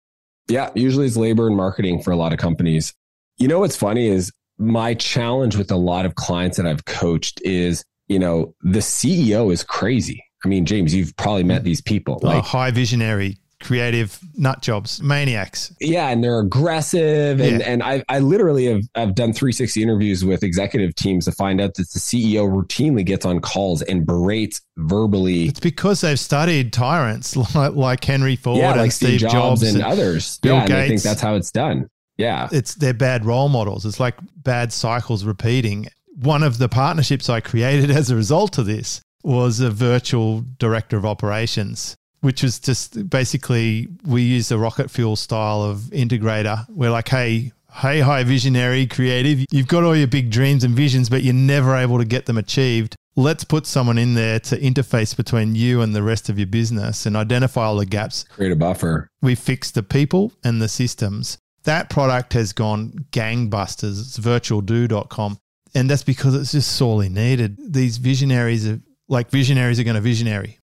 [0.47, 2.93] Yeah, usually it's labor and marketing for a lot of companies.
[3.37, 7.41] You know what's funny is my challenge with a lot of clients that I've coached
[7.43, 10.23] is, you know, the CEO is crazy.
[10.43, 12.19] I mean, James, you've probably met these people.
[12.21, 15.73] Oh, like high visionary, creative nut jobs, maniacs.
[15.79, 17.39] Yeah, and they're aggressive.
[17.39, 17.69] And yeah.
[17.69, 21.75] and I I literally have I've done 360 interviews with executive teams to find out
[21.75, 25.45] that the CEO routinely gets on calls and berates verbally.
[25.45, 29.61] It's because they've studied tyrants like, like Henry Ford yeah, and like Steve, Steve Jobs,
[29.61, 30.39] Jobs, and, and others.
[30.39, 30.71] Bill yeah, Gates.
[30.71, 31.89] And I think that's how it's done.
[32.17, 32.49] Yeah.
[32.51, 33.85] It's they're bad role models.
[33.85, 35.87] It's like bad cycles repeating.
[36.15, 40.97] One of the partnerships I created as a result of this was a virtual director
[40.97, 46.65] of operations, which was just basically we use the rocket fuel style of integrator.
[46.69, 51.09] We're like, hey, hey, high visionary, creative, you've got all your big dreams and visions,
[51.09, 52.95] but you're never able to get them achieved.
[53.15, 57.05] Let's put someone in there to interface between you and the rest of your business
[57.05, 58.23] and identify all the gaps.
[58.23, 59.07] Create a buffer.
[59.21, 61.37] We fix the people and the systems.
[61.63, 63.99] That product has gone gangbusters.
[64.01, 65.37] It's virtualdo.com.
[65.75, 67.57] And that's because it's just sorely needed.
[67.73, 70.57] These visionaries are like visionaries are going to visionary.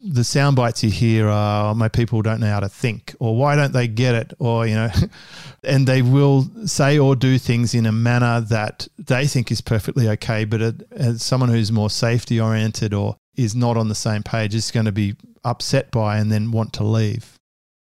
[0.00, 3.54] the sound bites you hear are my people don't know how to think or why
[3.54, 4.88] don't they get it or you know
[5.64, 10.08] and they will say or do things in a manner that they think is perfectly
[10.08, 14.22] okay but it, as someone who's more safety oriented or is not on the same
[14.22, 17.34] page is going to be upset by and then want to leave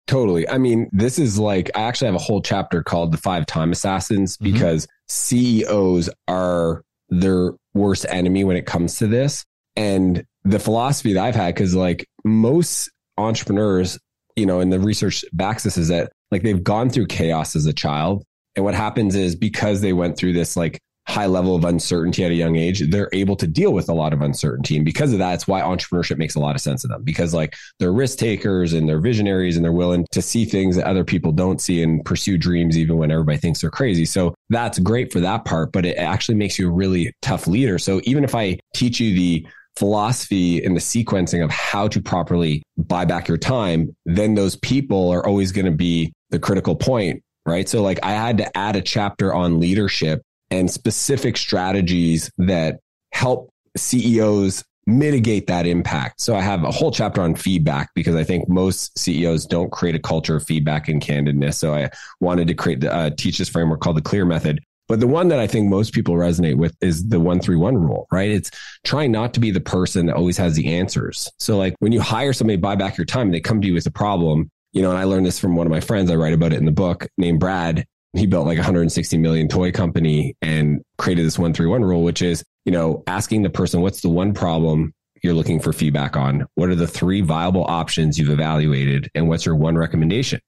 [0.08, 0.48] Totally.
[0.48, 3.72] I mean, this is like, I actually have a whole chapter called The Five Time
[3.72, 4.42] Assassins Mhm.
[4.54, 9.44] because CEOs are their worst enemy when it comes to this.
[9.78, 13.98] And the philosophy that I've had, because like most entrepreneurs,
[14.34, 17.64] you know, and the research backs this is that like they've gone through chaos as
[17.64, 18.24] a child.
[18.56, 22.30] And what happens is because they went through this like high level of uncertainty at
[22.30, 24.76] a young age, they're able to deal with a lot of uncertainty.
[24.76, 27.32] And because of that, it's why entrepreneurship makes a lot of sense to them because
[27.32, 31.04] like they're risk takers and they're visionaries and they're willing to see things that other
[31.04, 34.04] people don't see and pursue dreams even when everybody thinks they're crazy.
[34.04, 37.78] So that's great for that part, but it actually makes you a really tough leader.
[37.78, 39.46] So even if I teach you the
[39.78, 45.10] philosophy and the sequencing of how to properly buy back your time, then those people
[45.10, 47.68] are always going to be the critical point, right?
[47.68, 52.80] So like I had to add a chapter on leadership and specific strategies that
[53.12, 56.20] help CEOs mitigate that impact.
[56.20, 59.94] So I have a whole chapter on feedback because I think most CEOs don't create
[59.94, 61.54] a culture of feedback and candidness.
[61.54, 64.60] So I wanted to create the uh, teach this framework called the clear method.
[64.88, 67.76] But the one that I think most people resonate with is the one three one
[67.76, 68.30] rule, right?
[68.30, 68.50] It's
[68.84, 71.30] trying not to be the person that always has the answers.
[71.38, 73.86] So like when you hire somebody buy back your time, they come to you with
[73.86, 76.10] a problem, you know, and I learned this from one of my friends.
[76.10, 77.84] I write about it in the book named Brad.
[78.14, 82.22] He built like 160 million toy company and created this one three one rule, which
[82.22, 86.46] is, you know, asking the person, what's the one problem you're looking for feedback on?
[86.54, 89.10] What are the three viable options you've evaluated?
[89.14, 90.40] And what's your one recommendation?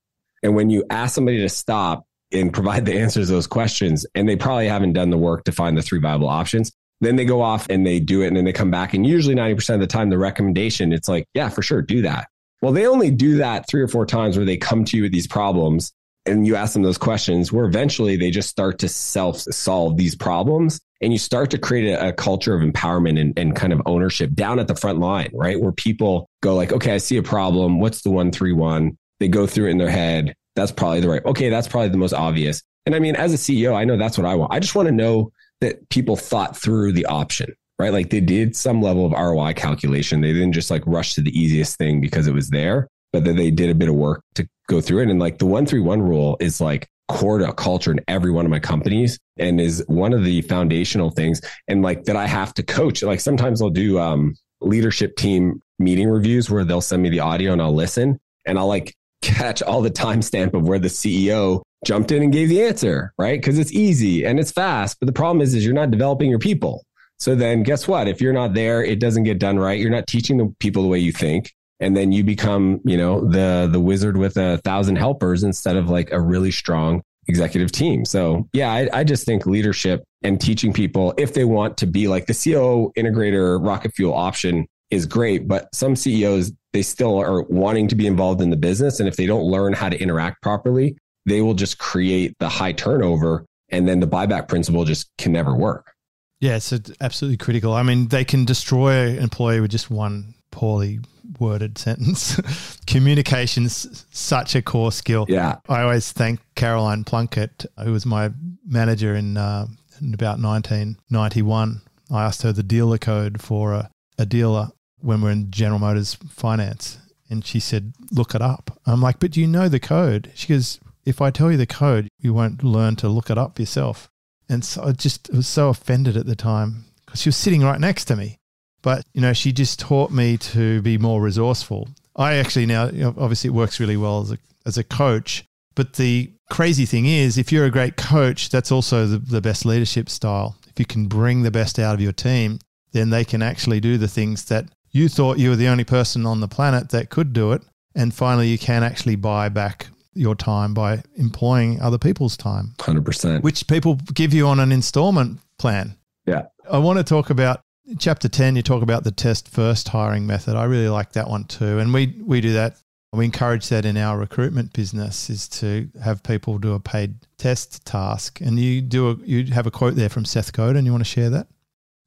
[0.42, 4.28] And when you ask somebody to stop and provide the answers to those questions, and
[4.28, 7.40] they probably haven't done the work to find the three viable options, then they go
[7.40, 8.94] off and they do it and then they come back.
[8.94, 12.28] And usually 90% of the time, the recommendation, it's like, yeah, for sure, do that.
[12.62, 15.12] Well, they only do that three or four times where they come to you with
[15.12, 15.92] these problems
[16.26, 20.14] and you ask them those questions where eventually they just start to self solve these
[20.14, 23.80] problems and you start to create a, a culture of empowerment and, and kind of
[23.86, 25.58] ownership down at the front line, right?
[25.58, 27.80] Where people go like, okay, I see a problem.
[27.80, 28.98] What's the one, three, one?
[29.18, 30.34] They go through it in their head.
[30.56, 31.24] That's probably the right.
[31.24, 31.48] Okay.
[31.48, 32.62] That's probably the most obvious.
[32.86, 34.52] And I mean, as a CEO, I know that's what I want.
[34.52, 37.92] I just want to know that people thought through the option, right?
[37.92, 40.20] Like they did some level of ROI calculation.
[40.20, 43.36] They didn't just like rush to the easiest thing because it was there, but that
[43.36, 45.10] they did a bit of work to go through it.
[45.10, 48.44] And like the one, three, one rule is like core to culture in every one
[48.44, 51.40] of my companies and is one of the foundational things.
[51.68, 53.02] And like that I have to coach.
[53.02, 57.52] Like sometimes I'll do, um, leadership team meeting reviews where they'll send me the audio
[57.52, 62.12] and I'll listen and I'll like catch all the timestamp of where the CEO jumped
[62.12, 63.40] in and gave the answer, right?
[63.40, 64.98] Because it's easy and it's fast.
[65.00, 66.84] But the problem is, is you're not developing your people.
[67.18, 68.08] So then guess what?
[68.08, 69.78] If you're not there, it doesn't get done right.
[69.78, 71.52] You're not teaching the people the way you think.
[71.78, 75.88] And then you become, you know, the the wizard with a thousand helpers instead of
[75.88, 78.04] like a really strong executive team.
[78.04, 82.08] So yeah, I, I just think leadership and teaching people if they want to be
[82.08, 87.42] like the CEO integrator rocket fuel option is great, but some CEOs they still are
[87.42, 89.00] wanting to be involved in the business.
[89.00, 92.72] And if they don't learn how to interact properly, they will just create the high
[92.72, 95.92] turnover and then the buyback principle just can never work.
[96.40, 97.74] Yeah, it's absolutely critical.
[97.74, 101.00] I mean, they can destroy an employee with just one poorly
[101.38, 102.40] worded sentence.
[102.86, 105.26] Communication's such a core skill.
[105.28, 105.56] Yeah.
[105.68, 108.30] I always thank Caroline Plunkett, who was my
[108.64, 109.66] manager in, uh,
[110.00, 111.82] in about 1991.
[112.10, 114.70] I asked her the dealer code for a, a dealer
[115.02, 116.98] when we're in General Motors finance.
[117.28, 118.78] And she said, look it up.
[118.86, 120.32] I'm like, but do you know the code.
[120.34, 123.58] She goes, if I tell you the code, you won't learn to look it up
[123.58, 124.08] yourself.
[124.48, 127.80] And so I just was so offended at the time because she was sitting right
[127.80, 128.36] next to me.
[128.82, 131.88] But, you know, she just taught me to be more resourceful.
[132.16, 135.44] I actually now, you know, obviously, it works really well as a, as a coach.
[135.74, 139.64] But the crazy thing is, if you're a great coach, that's also the, the best
[139.64, 140.56] leadership style.
[140.68, 142.58] If you can bring the best out of your team,
[142.92, 146.26] then they can actually do the things that you thought you were the only person
[146.26, 147.62] on the planet that could do it.
[147.94, 153.42] And finally, you can actually buy back your time by employing other people's time, 100%.
[153.42, 155.96] which people give you on an installment plan.
[156.26, 156.46] Yeah.
[156.70, 157.60] I want to talk about
[157.98, 158.56] chapter 10.
[158.56, 160.56] You talk about the test first hiring method.
[160.56, 161.78] I really like that one too.
[161.78, 162.76] And we, we do that.
[163.12, 167.84] We encourage that in our recruitment business is to have people do a paid test
[167.84, 168.40] task.
[168.40, 170.86] And you do a, you have a quote there from Seth Godin.
[170.86, 171.48] You want to share that?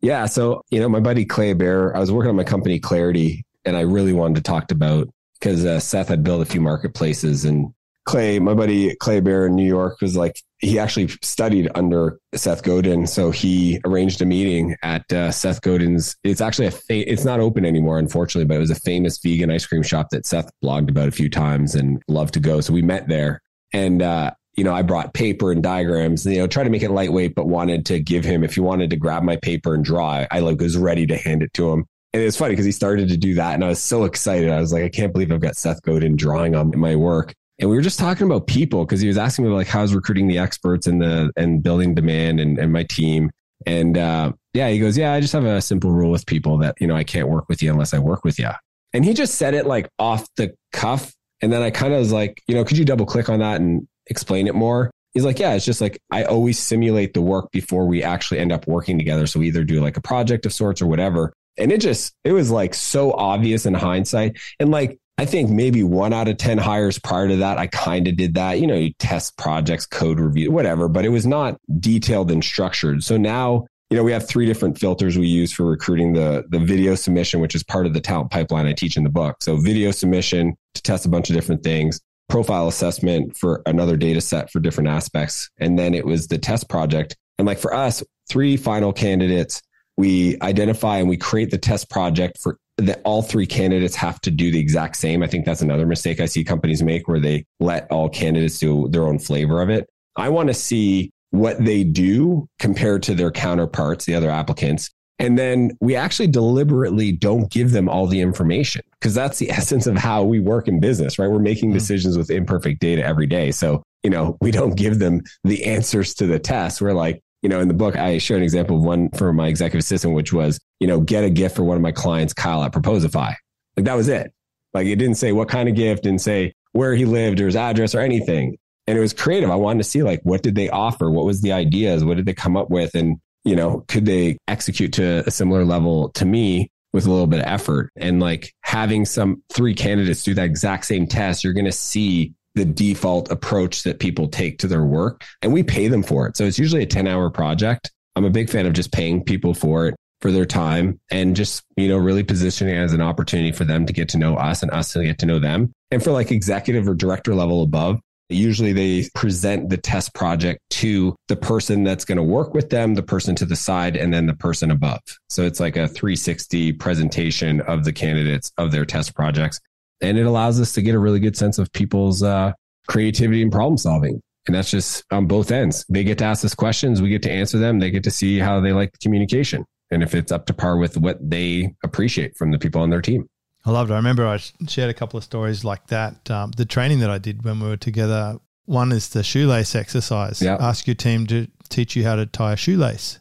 [0.04, 0.26] Yeah.
[0.26, 3.78] So, you know, my buddy Clay Hebert, I was working on my company Clarity and
[3.78, 5.08] I really wanted to talk about
[5.40, 7.74] because uh, Seth had built a few marketplaces and
[8.06, 12.64] Clay, my buddy Clay Hebert in New York was like, he actually studied under Seth
[12.64, 13.08] Godin.
[13.08, 16.18] So he arranged a meeting at uh, Seth Godin's.
[16.26, 19.52] It's actually a, fa- it's not open anymore, unfortunately, but it was a famous vegan
[19.52, 22.60] ice cream shop that Seth blogged about a few times and loved to go.
[22.60, 26.48] So we met there and, uh, you know, I brought paper and diagrams, you know,
[26.48, 29.24] try to make it lightweight, but wanted to give him, if he wanted to grab
[29.24, 31.86] my paper and draw, I like was ready to hand it to him.
[32.14, 34.50] And it's funny because he started to do that and I was so excited.
[34.50, 37.34] I was like, I can't believe I've got Seth Godin drawing on my work.
[37.58, 40.28] And we were just talking about people because he was asking me like, how's recruiting
[40.28, 43.32] the experts and the, and building demand and, and my team.
[43.66, 46.76] And, uh, yeah, he goes, yeah, I just have a simple rule with people that,
[46.80, 48.50] you know, I can't work with you unless I work with you.
[48.94, 51.14] And he just said it like off the cuff.
[51.42, 53.60] And then I kind of was like, you know, could you double click on that
[53.60, 54.92] and explain it more?
[55.14, 58.52] He's like, yeah, it's just like I always simulate the work before we actually end
[58.52, 59.28] up working together.
[59.28, 61.34] So we either do like a project of sorts or whatever.
[61.58, 64.40] And it just, it was like so obvious in hindsight.
[64.60, 68.08] And like, I think maybe one out of 10 hires prior to that, I kind
[68.08, 68.60] of did that.
[68.60, 73.04] You know, you test projects, code review, whatever, but it was not detailed and structured.
[73.04, 76.58] So now, you know, we have three different filters we use for recruiting the, the
[76.58, 79.36] video submission, which is part of the talent pipeline I teach in the book.
[79.42, 82.02] So video submission to test a bunch of different things
[82.34, 85.52] profile assessment for another data set for different aspects.
[85.60, 87.16] And then it was the test project.
[87.38, 89.62] And like for us, three final candidates,
[89.98, 94.32] we identify and we create the test project for that all three candidates have to
[94.32, 95.22] do the exact same.
[95.22, 98.88] I think that's another mistake I see companies make where they let all candidates do
[98.90, 99.88] their own flavor of it.
[100.16, 105.38] I want to see what they do compared to their counterparts, the other applicants, and
[105.38, 109.98] then we actually deliberately don't give them all the information because that's the essence of
[109.98, 111.30] how we work in business, right?
[111.30, 111.74] We're making mm.
[111.74, 113.52] decisions with imperfect data every day.
[113.52, 116.82] So, you know, we don't give them the answers to the test.
[116.82, 119.48] We're like, you know, in the book, I share an example of one for my
[119.48, 122.64] executive assistant, which was, you know, get a gift for one of my clients, Kyle
[122.64, 123.36] at Proposify.
[123.76, 124.34] Like that was it.
[124.74, 127.56] Like it didn't say what kind of gift, didn't say where he lived or his
[127.56, 128.58] address or anything.
[128.88, 129.50] And it was creative.
[129.50, 131.10] I wanted to see like, what did they offer?
[131.12, 132.04] What was the ideas?
[132.04, 132.96] What did they come up with?
[132.96, 137.28] And you know, could they execute to a similar level to me with a little
[137.28, 137.92] bit of effort?
[137.96, 142.34] And like having some three candidates do that exact same test, you're going to see
[142.56, 146.38] the default approach that people take to their work and we pay them for it.
[146.38, 147.92] So it's usually a 10 hour project.
[148.16, 151.64] I'm a big fan of just paying people for it for their time and just,
[151.76, 154.62] you know, really positioning it as an opportunity for them to get to know us
[154.62, 155.74] and us to get to know them.
[155.92, 158.00] And for like executive or director level above,
[158.34, 162.96] Usually they present the test project to the person that's going to work with them,
[162.96, 165.02] the person to the side, and then the person above.
[165.30, 169.60] So it's like a 360 presentation of the candidates of their test projects.
[170.02, 172.54] And it allows us to get a really good sense of people's uh,
[172.88, 174.22] creativity and problem solving.
[174.48, 175.86] And that's just on both ends.
[175.88, 177.02] They get to ask us questions.
[177.02, 177.80] We get to answer them.
[177.80, 180.78] They get to see how they like the communication and if it's up to par
[180.78, 183.28] with what they appreciate from the people on their team.
[183.66, 183.94] I loved it.
[183.94, 186.30] I remember I shared a couple of stories like that.
[186.30, 188.40] Um, the training that I did when we were together.
[188.66, 190.42] One is the shoelace exercise.
[190.42, 190.62] Yep.
[190.62, 193.20] Ask your team to teach you how to tie a shoelace.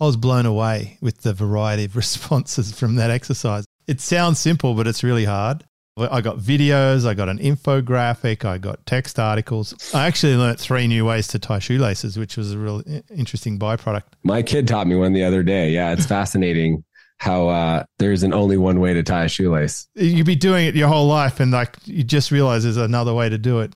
[0.00, 3.64] I was blown away with the variety of responses from that exercise.
[3.86, 5.64] It sounds simple, but it's really hard.
[5.98, 9.74] I got videos, I got an infographic, I got text articles.
[9.94, 12.82] I actually learnt three new ways to tie shoelaces, which was a real
[13.14, 14.04] interesting byproduct.
[14.22, 15.68] My kid taught me one the other day.
[15.68, 16.82] Yeah, it's fascinating
[17.22, 19.86] how uh, there's an only one way to tie a shoelace.
[19.94, 23.28] You'd be doing it your whole life, and like you just realize there's another way
[23.28, 23.72] to do it.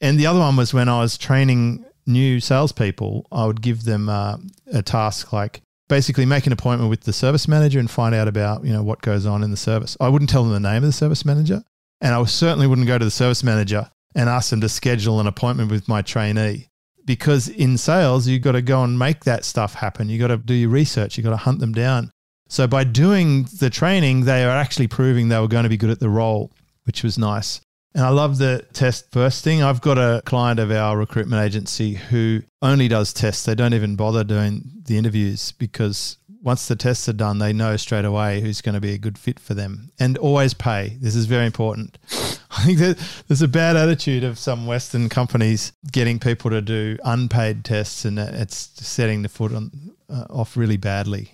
[0.00, 4.08] And the other one was when I was training new salespeople, I would give them
[4.08, 4.38] uh,
[4.72, 8.64] a task like basically make an appointment with the service manager and find out about
[8.64, 9.96] you know what goes on in the service.
[10.00, 11.62] I wouldn't tell them the name of the service manager,
[12.00, 15.28] and I certainly wouldn't go to the service manager and ask them to schedule an
[15.28, 16.66] appointment with my trainee.
[17.04, 20.08] Because in sales, you've got to go and make that stuff happen.
[20.08, 21.16] You've got to do your research.
[21.16, 22.10] You've got to hunt them down.
[22.48, 25.90] So by doing the training, they are actually proving they were going to be good
[25.90, 26.50] at the role,
[26.84, 27.60] which was nice.
[27.94, 29.62] And I love the test first thing.
[29.62, 33.44] I've got a client of our recruitment agency who only does tests.
[33.44, 37.76] They don't even bother doing the interviews because once the tests are done, they know
[37.76, 39.90] straight away who's going to be a good fit for them.
[39.98, 40.96] And always pay.
[41.00, 41.98] This is very important.
[42.50, 46.96] I think that there's a bad attitude of some Western companies getting people to do
[47.04, 49.70] unpaid tests, and it's setting the foot on,
[50.08, 51.32] uh, off really badly.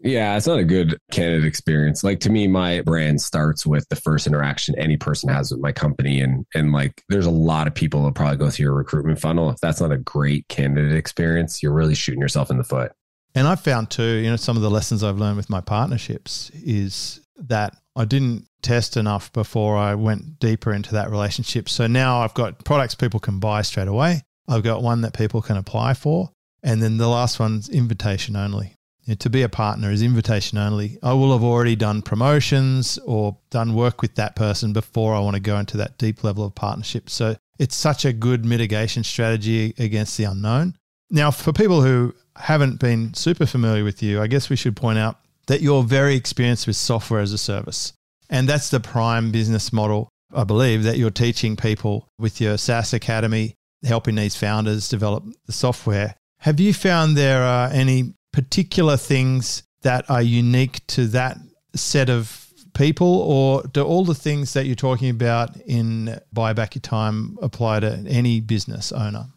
[0.00, 2.04] Yeah, it's not a good candidate experience.
[2.04, 5.72] Like to me, my brand starts with the first interaction any person has with my
[5.72, 6.20] company.
[6.20, 9.50] And and like there's a lot of people that probably go through your recruitment funnel.
[9.50, 12.92] If that's not a great candidate experience, you're really shooting yourself in the foot.
[13.34, 16.50] And I've found too, you know, some of the lessons I've learned with my partnerships
[16.54, 21.68] is that I didn't test enough before I went deeper into that relationship.
[21.68, 24.22] So now I've got products people can buy straight away.
[24.48, 26.30] I've got one that people can apply for.
[26.62, 28.75] And then the last one's invitation only
[29.14, 30.98] to be a partner is invitation only.
[31.02, 35.34] I will have already done promotions or done work with that person before I want
[35.34, 37.08] to go into that deep level of partnership.
[37.08, 40.76] So it's such a good mitigation strategy against the unknown.
[41.10, 44.98] Now, for people who haven't been super familiar with you, I guess we should point
[44.98, 47.92] out that you're very experienced with software as a service.
[48.28, 52.92] And that's the prime business model, I believe, that you're teaching people with your SaaS
[52.92, 53.54] Academy,
[53.84, 56.16] helping these founders develop the software.
[56.40, 61.38] Have you found there are any particular things that are unique to that
[61.74, 66.74] set of people, or do all the things that you're talking about in Buy Back
[66.74, 69.28] Your Time apply to any business owner?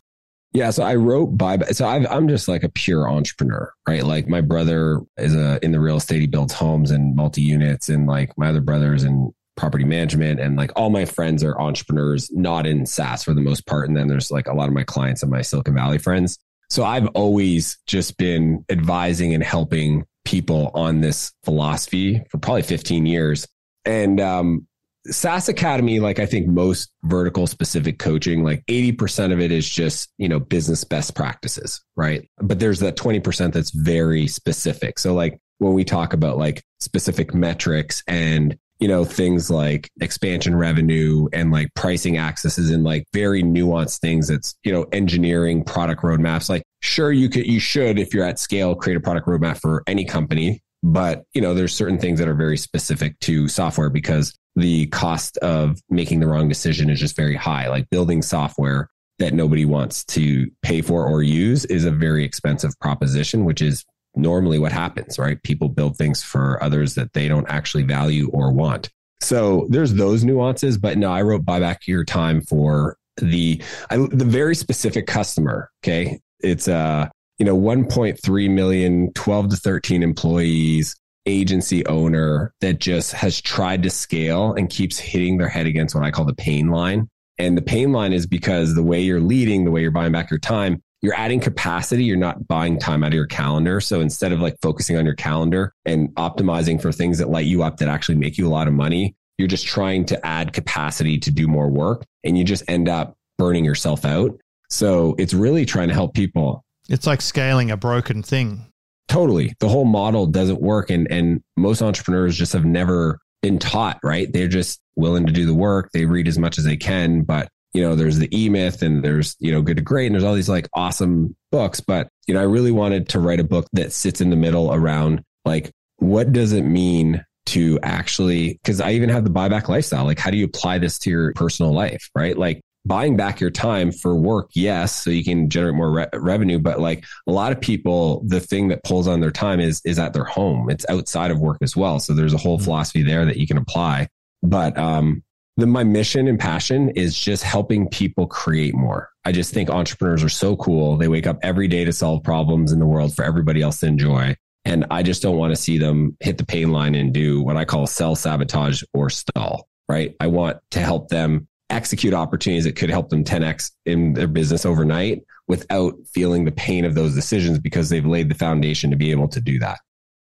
[0.51, 1.55] Yeah, so I wrote buy.
[1.55, 1.69] Back.
[1.69, 4.03] So i am just like a pure entrepreneur, right?
[4.03, 6.19] Like my brother is a in the real estate.
[6.19, 10.57] He builds homes and multi units, and like my other brothers in property management, and
[10.57, 13.87] like all my friends are entrepreneurs, not in SaaS for the most part.
[13.87, 16.37] And then there's like a lot of my clients and my Silicon Valley friends.
[16.69, 23.05] So I've always just been advising and helping people on this philosophy for probably 15
[23.05, 23.47] years.
[23.85, 24.67] And um,
[25.07, 30.09] SaaS Academy, like I think most vertical specific coaching, like 80% of it is just,
[30.17, 32.29] you know, business best practices, right?
[32.37, 34.99] But there's that 20% that's very specific.
[34.99, 40.55] So like when we talk about like specific metrics and, you know, things like expansion
[40.55, 46.01] revenue and like pricing accesses and like very nuanced things that's, you know, engineering product
[46.01, 46.49] roadmaps.
[46.49, 49.83] Like sure, you could, you should, if you're at scale, create a product roadmap for
[49.85, 50.61] any company.
[50.81, 55.37] But, you know, there's certain things that are very specific to software because the cost
[55.39, 57.67] of making the wrong decision is just very high.
[57.67, 62.71] Like building software that nobody wants to pay for or use is a very expensive
[62.79, 63.83] proposition, which is
[64.15, 65.41] normally what happens, right?
[65.43, 68.89] People build things for others that they don't actually value or want.
[69.21, 73.97] So there's those nuances, but no, I wrote buy back your time for the I,
[73.97, 75.69] the very specific customer.
[75.83, 80.95] Okay, it's uh you know 1.3 million, 12 to 13 employees,
[81.25, 86.03] agency owner that just has tried to scale and keeps hitting their head against what
[86.03, 87.09] I call the pain line.
[87.37, 90.29] And the pain line is because the way you're leading, the way you're buying back
[90.29, 92.03] your time, you're adding capacity.
[92.03, 93.79] You're not buying time out of your calendar.
[93.79, 97.63] So instead of like focusing on your calendar and optimizing for things that light you
[97.63, 101.17] up that actually make you a lot of money, you're just trying to add capacity
[101.19, 104.37] to do more work and you just end up burning yourself out.
[104.69, 106.63] So it's really trying to help people.
[106.89, 108.65] It's like scaling a broken thing.
[109.07, 109.53] Totally.
[109.59, 110.89] The whole model doesn't work.
[110.89, 114.31] And, and most entrepreneurs just have never been taught, right?
[114.31, 115.89] They're just willing to do the work.
[115.93, 119.03] They read as much as they can, but you know, there's the E Myth and
[119.03, 121.79] there's, you know, Good to Great and there's all these like awesome books.
[121.79, 124.73] But, you know, I really wanted to write a book that sits in the middle
[124.73, 130.05] around like, what does it mean to actually, cause I even have the buyback lifestyle.
[130.05, 132.09] Like, how do you apply this to your personal life?
[132.15, 132.37] Right.
[132.37, 136.57] Like, buying back your time for work, yes, so you can generate more re- revenue.
[136.57, 139.99] But like a lot of people, the thing that pulls on their time is is
[139.99, 140.69] at their home.
[140.69, 141.99] It's outside of work as well.
[141.99, 142.63] So there's a whole mm-hmm.
[142.63, 144.07] philosophy there that you can apply.
[144.41, 145.23] But um,
[145.59, 149.09] the, my mission and passion is just helping people create more.
[149.25, 150.97] I just think entrepreneurs are so cool.
[150.97, 153.87] They wake up every day to solve problems in the world for everybody else to
[153.87, 154.35] enjoy.
[154.65, 157.57] And I just don't want to see them hit the pain line and do what
[157.57, 160.15] I call self sabotage or stall, right?
[160.19, 164.65] I want to help them execute opportunities that could help them 10x in their business
[164.65, 169.11] overnight without feeling the pain of those decisions because they've laid the foundation to be
[169.11, 169.79] able to do that.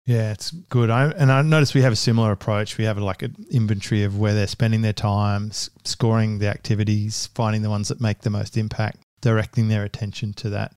[0.06, 0.90] Yeah, it's good.
[0.90, 2.78] I, and I notice we have a similar approach.
[2.78, 7.62] We have like an inventory of where they're spending their time, scoring the activities, finding
[7.62, 10.74] the ones that make the most impact, directing their attention to that.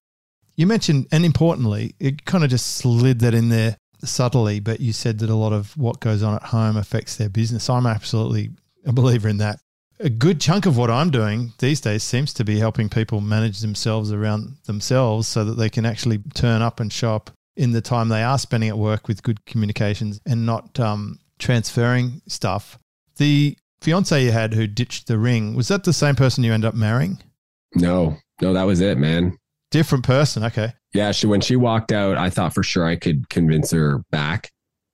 [0.54, 4.92] You mentioned, and importantly, it kind of just slid that in there subtly, but you
[4.92, 7.68] said that a lot of what goes on at home affects their business.
[7.68, 8.50] I'm absolutely
[8.84, 9.58] a believer in that
[9.98, 13.60] a good chunk of what I'm doing these days seems to be helping people manage
[13.60, 17.80] themselves around themselves so that they can actually turn up and show up in the
[17.80, 22.78] time they are spending at work with good communications and not um, transferring stuff.
[23.16, 26.64] The fiance you had who ditched the ring, was that the same person you end
[26.64, 27.18] up marrying?
[27.74, 29.36] No, no, that was it, man.
[29.70, 30.44] Different person.
[30.44, 30.72] Okay.
[30.94, 31.12] Yeah.
[31.12, 34.50] She, when she walked out, I thought for sure I could convince her back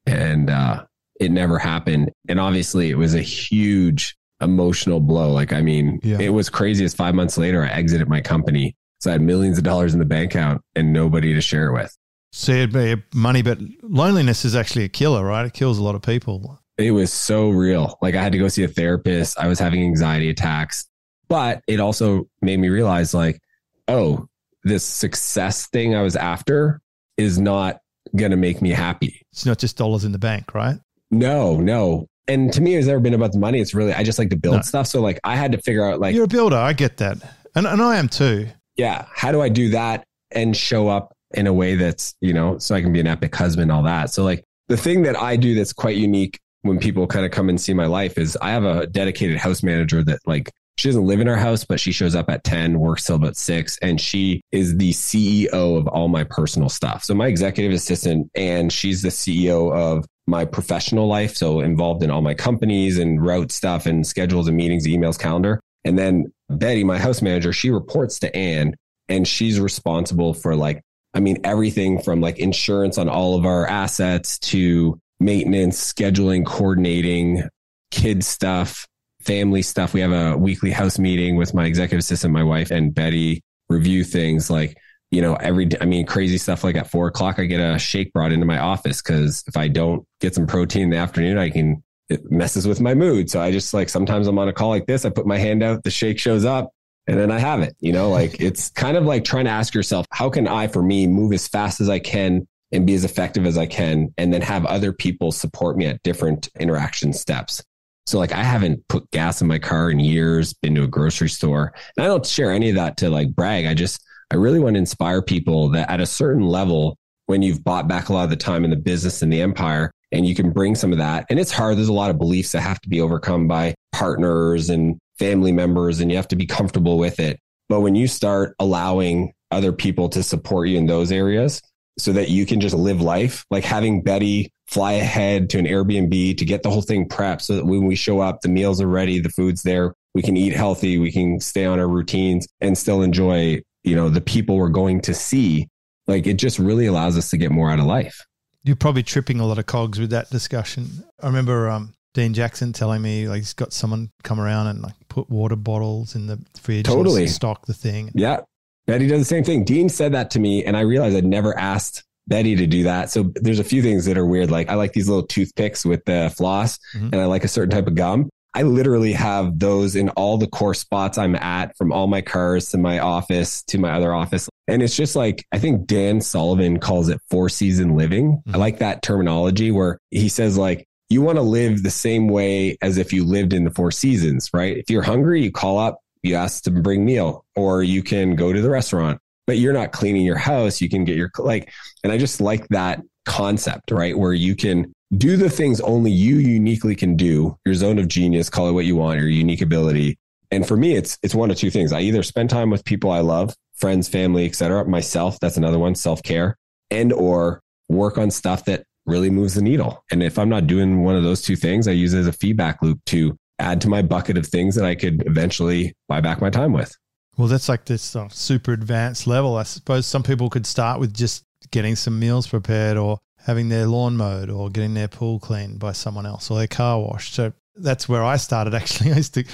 [0.07, 0.85] and, uh,
[1.21, 2.11] it never happened.
[2.29, 5.31] And obviously it was a huge emotional blow.
[5.31, 6.19] Like, I mean, yeah.
[6.19, 8.75] it was crazy as five months later, I exited my company.
[9.01, 11.75] So I had millions of dollars in the bank account and nobody to share it
[11.75, 11.97] with.
[12.33, 15.47] So it'd be money, but loneliness is actually a killer, right?
[15.47, 16.59] It kills a lot of people.
[16.79, 17.99] It was so real.
[18.01, 19.39] Like I had to go see a therapist.
[19.39, 20.87] I was having anxiety attacks,
[21.29, 23.41] but it also made me realize like,
[23.89, 24.27] oh,
[24.65, 26.81] this success thing I was after
[27.17, 27.81] is not
[28.17, 29.21] going to make me happy.
[29.33, 30.79] It's not just dollars in the bank, right?
[31.11, 33.61] No, no and to me, it's never been about the money.
[33.61, 34.63] It's really I just like to build no.
[34.63, 34.87] stuff.
[34.87, 36.57] So like I had to figure out like you're a builder.
[36.57, 37.19] I get that,
[37.55, 38.49] and and I am too.
[38.77, 39.07] Yeah.
[39.15, 42.75] How do I do that and show up in a way that's you know so
[42.75, 44.11] I can be an epic husband, all that.
[44.11, 47.49] So like the thing that I do that's quite unique when people kind of come
[47.49, 51.05] and see my life is I have a dedicated house manager that like she doesn't
[51.05, 54.01] live in our house, but she shows up at 10, works till about six, and
[54.01, 57.05] she is the CEO of all my personal stuff.
[57.05, 61.37] So my executive assistant, and she's the CEO of my professional life.
[61.37, 65.61] So involved in all my companies and route stuff and schedules and meetings, emails, calendar.
[65.85, 68.75] And then Betty, my house manager, she reports to Anne
[69.09, 70.81] and she's responsible for like,
[71.15, 77.49] I mean, everything from like insurance on all of our assets to maintenance, scheduling, coordinating,
[77.91, 78.87] kid stuff,
[79.21, 79.95] family stuff.
[79.95, 84.05] We have a weekly house meeting with my executive assistant, my wife, and Betty review
[84.05, 84.77] things like,
[85.11, 88.13] you know, every, I mean, crazy stuff like at four o'clock, I get a shake
[88.13, 91.51] brought into my office because if I don't get some protein in the afternoon, I
[91.51, 93.31] can, it messes with my mood.
[93.31, 95.63] So I just like sometimes I'm on a call like this, I put my hand
[95.63, 96.73] out, the shake shows up,
[97.07, 97.77] and then I have it.
[97.81, 100.83] You know, like it's kind of like trying to ask yourself, how can I, for
[100.83, 104.33] me, move as fast as I can and be as effective as I can, and
[104.33, 107.63] then have other people support me at different interaction steps.
[108.07, 111.29] So like I haven't put gas in my car in years, been to a grocery
[111.29, 111.73] store.
[111.97, 113.67] And I don't share any of that to like brag.
[113.67, 116.97] I just I really want to inspire people that at a certain level,
[117.27, 119.91] when you've bought back a lot of the time in the business and the empire,
[120.11, 121.27] and you can bring some of that.
[121.31, 121.77] And it's hard.
[121.77, 126.01] There's a lot of beliefs that have to be overcome by partners and family members,
[126.01, 127.39] and you have to be comfortable with it.
[127.69, 131.63] But when you start allowing other people to support you in those areas
[131.99, 136.37] so that you can just live life, like having Betty fly ahead to an Airbnb
[136.39, 138.89] to get the whole thing prepped so that when we show up, the meals are
[138.89, 142.77] ready, the food's there, we can eat healthy, we can stay on our routines and
[142.77, 145.69] still enjoy, you know, the people we're going to see.
[146.09, 148.25] Like it just really allows us to get more out of life.
[148.65, 151.05] You're probably tripping a lot of cogs with that discussion.
[151.21, 154.95] I remember um, Dean Jackson telling me like he's got someone come around and like
[155.09, 158.11] put water bottles in the fridge, totally stock the thing.
[158.15, 158.41] Yeah,
[158.87, 159.65] Betty does the same thing.
[159.65, 163.11] Dean said that to me, and I realized I'd never asked Betty to do that.
[163.11, 164.51] So there's a few things that are weird.
[164.51, 167.09] Like I like these little toothpicks with the floss mm-hmm.
[167.13, 168.29] and I like a certain type of gum.
[168.55, 172.69] I literally have those in all the core spots I'm at from all my cars
[172.71, 174.49] to my office to my other office.
[174.69, 178.43] And it's just like, I think Dan Sullivan calls it four season living.
[178.47, 178.55] Mm-hmm.
[178.55, 182.77] I like that terminology where he says like, you want to live the same way
[182.83, 184.77] as if you lived in the four seasons, right?
[184.77, 188.53] If you're hungry, you call up, you ask to bring meal, or you can go
[188.53, 190.81] to the restaurant but you're not cleaning your house.
[190.81, 191.71] You can get your, like,
[192.03, 194.17] and I just like that concept, right?
[194.17, 198.49] Where you can do the things only you uniquely can do, your zone of genius,
[198.49, 200.17] call it what you want, your unique ability.
[200.51, 201.93] And for me, it's, it's one of two things.
[201.93, 204.87] I either spend time with people I love, friends, family, etc.
[204.87, 206.57] Myself, that's another one, self care
[206.91, 210.05] and or work on stuff that really moves the needle.
[210.11, 212.33] And if I'm not doing one of those two things, I use it as a
[212.33, 216.41] feedback loop to add to my bucket of things that I could eventually buy back
[216.41, 216.95] my time with.
[217.37, 219.57] Well, that's like this uh, super advanced level.
[219.57, 223.87] I suppose some people could start with just getting some meals prepared or having their
[223.87, 227.35] lawn mowed or getting their pool cleaned by someone else or their car washed.
[227.35, 229.13] So that's where I started actually.
[229.13, 229.45] I used to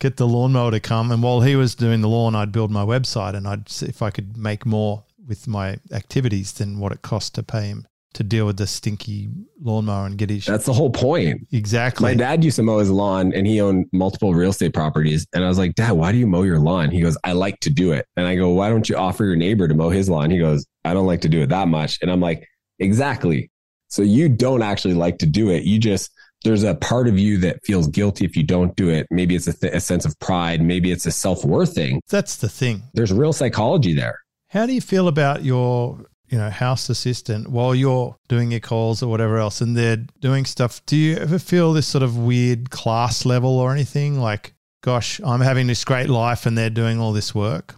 [0.00, 2.84] get the lawnmower to come and while he was doing the lawn, I'd build my
[2.84, 7.02] website and I'd see if I could make more with my activities than what it
[7.02, 7.86] cost to pay him
[8.18, 9.28] to deal with the stinky
[9.62, 10.44] lawnmower and get his.
[10.44, 11.46] That's the whole point.
[11.52, 12.02] Exactly.
[12.02, 15.24] My dad used to mow his lawn and he owned multiple real estate properties.
[15.32, 16.90] And I was like, Dad, why do you mow your lawn?
[16.90, 18.06] He goes, I like to do it.
[18.16, 20.30] And I go, Why don't you offer your neighbor to mow his lawn?
[20.30, 21.98] He goes, I don't like to do it that much.
[22.02, 22.44] And I'm like,
[22.80, 23.50] Exactly.
[23.86, 25.62] So you don't actually like to do it.
[25.62, 26.10] You just,
[26.42, 29.06] there's a part of you that feels guilty if you don't do it.
[29.10, 30.60] Maybe it's a, th- a sense of pride.
[30.60, 32.00] Maybe it's a self worth thing.
[32.08, 32.82] That's the thing.
[32.94, 34.18] There's real psychology there.
[34.48, 39.02] How do you feel about your you know, house assistant while you're doing your calls
[39.02, 42.70] or whatever else and they're doing stuff, do you ever feel this sort of weird
[42.70, 44.20] class level or anything?
[44.20, 47.76] Like, gosh, I'm having this great life and they're doing all this work?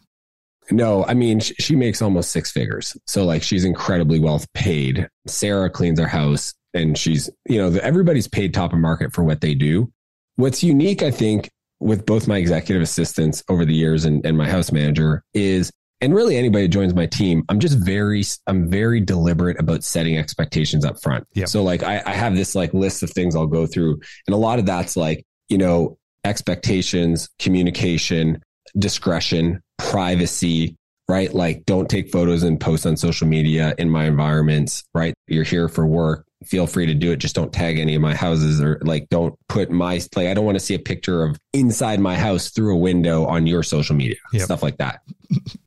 [0.71, 2.97] No, I mean, she makes almost six figures.
[3.07, 5.09] So, like, she's incredibly well paid.
[5.27, 9.41] Sarah cleans our house and she's, you know, everybody's paid top of market for what
[9.41, 9.91] they do.
[10.37, 14.49] What's unique, I think, with both my executive assistants over the years and, and my
[14.49, 19.01] house manager is and really anybody that joins my team, I'm just very, I'm very
[19.01, 21.27] deliberate about setting expectations up front.
[21.35, 21.49] Yep.
[21.49, 24.01] So like I, I have this like list of things I'll go through.
[24.27, 28.41] And a lot of that's like, you know, expectations, communication,
[28.79, 30.77] discretion, privacy,
[31.11, 31.33] right?
[31.35, 35.15] Like don't take photos and post on social media in my environments, right?
[35.27, 37.17] You're here for work feel free to do it.
[37.17, 40.45] Just don't tag any of my houses or like don't put my like I don't
[40.45, 43.95] want to see a picture of inside my house through a window on your social
[43.95, 44.43] media, yep.
[44.43, 45.01] stuff like that.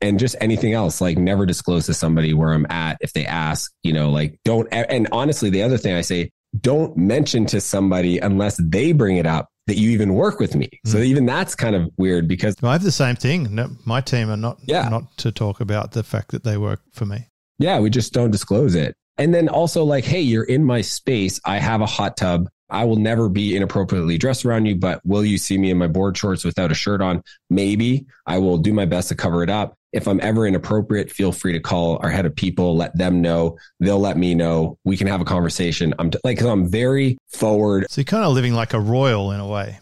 [0.00, 3.72] and just anything else, like never disclose to somebody where I'm at if they ask,
[3.82, 8.18] you know, like don't and honestly, the other thing I say, don't mention to somebody
[8.18, 10.68] unless they bring it up that you even work with me.
[10.86, 10.90] Mm.
[10.90, 13.54] So even that's kind of weird because well, I have the same thing.
[13.54, 14.88] No, my team are not yeah.
[14.88, 17.28] not to talk about the fact that they work for me.
[17.58, 18.94] Yeah, we just don't disclose it.
[19.16, 21.40] And then also like, hey, you're in my space.
[21.44, 22.48] I have a hot tub.
[22.70, 25.86] I will never be inappropriately dressed around you, but will you see me in my
[25.86, 27.22] board shorts without a shirt on?
[27.48, 29.76] Maybe I will do my best to cover it up.
[29.94, 33.56] If I'm ever inappropriate, feel free to call our head of people, let them know.
[33.80, 34.76] They'll let me know.
[34.84, 35.94] We can have a conversation.
[35.98, 37.86] I'm t- like, I'm very forward.
[37.88, 39.78] So you're kind of living like a royal in a way.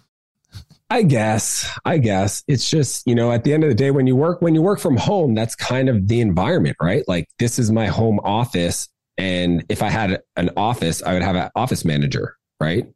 [0.91, 4.07] I guess, I guess it's just, you know, at the end of the day, when
[4.07, 7.03] you work, when you work from home, that's kind of the environment, right?
[7.09, 8.91] Like this is my home office.
[9.17, 12.87] And if I had an office, I would have an office manager, right?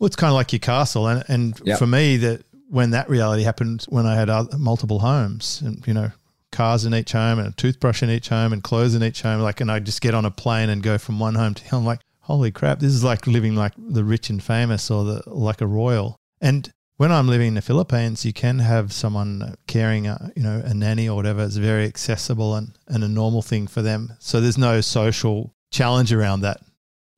[0.00, 1.06] Well, it's kind of like your castle.
[1.06, 1.78] And, and yep.
[1.78, 6.10] for me, that when that reality happened, when I had multiple homes and, you know,
[6.54, 9.40] cars in each home and a toothbrush in each home and clothes in each home,
[9.40, 11.76] like, and I just get on a plane and go from one home to.
[11.76, 15.22] I'm like, holy crap, this is like living like the rich and famous or the,
[15.26, 16.16] like a royal.
[16.40, 20.62] And when I'm living in the Philippines, you can have someone carrying a, you know,
[20.64, 21.42] a nanny or whatever.
[21.42, 24.12] It's very accessible and, and a normal thing for them.
[24.20, 26.60] So there's no social challenge around that.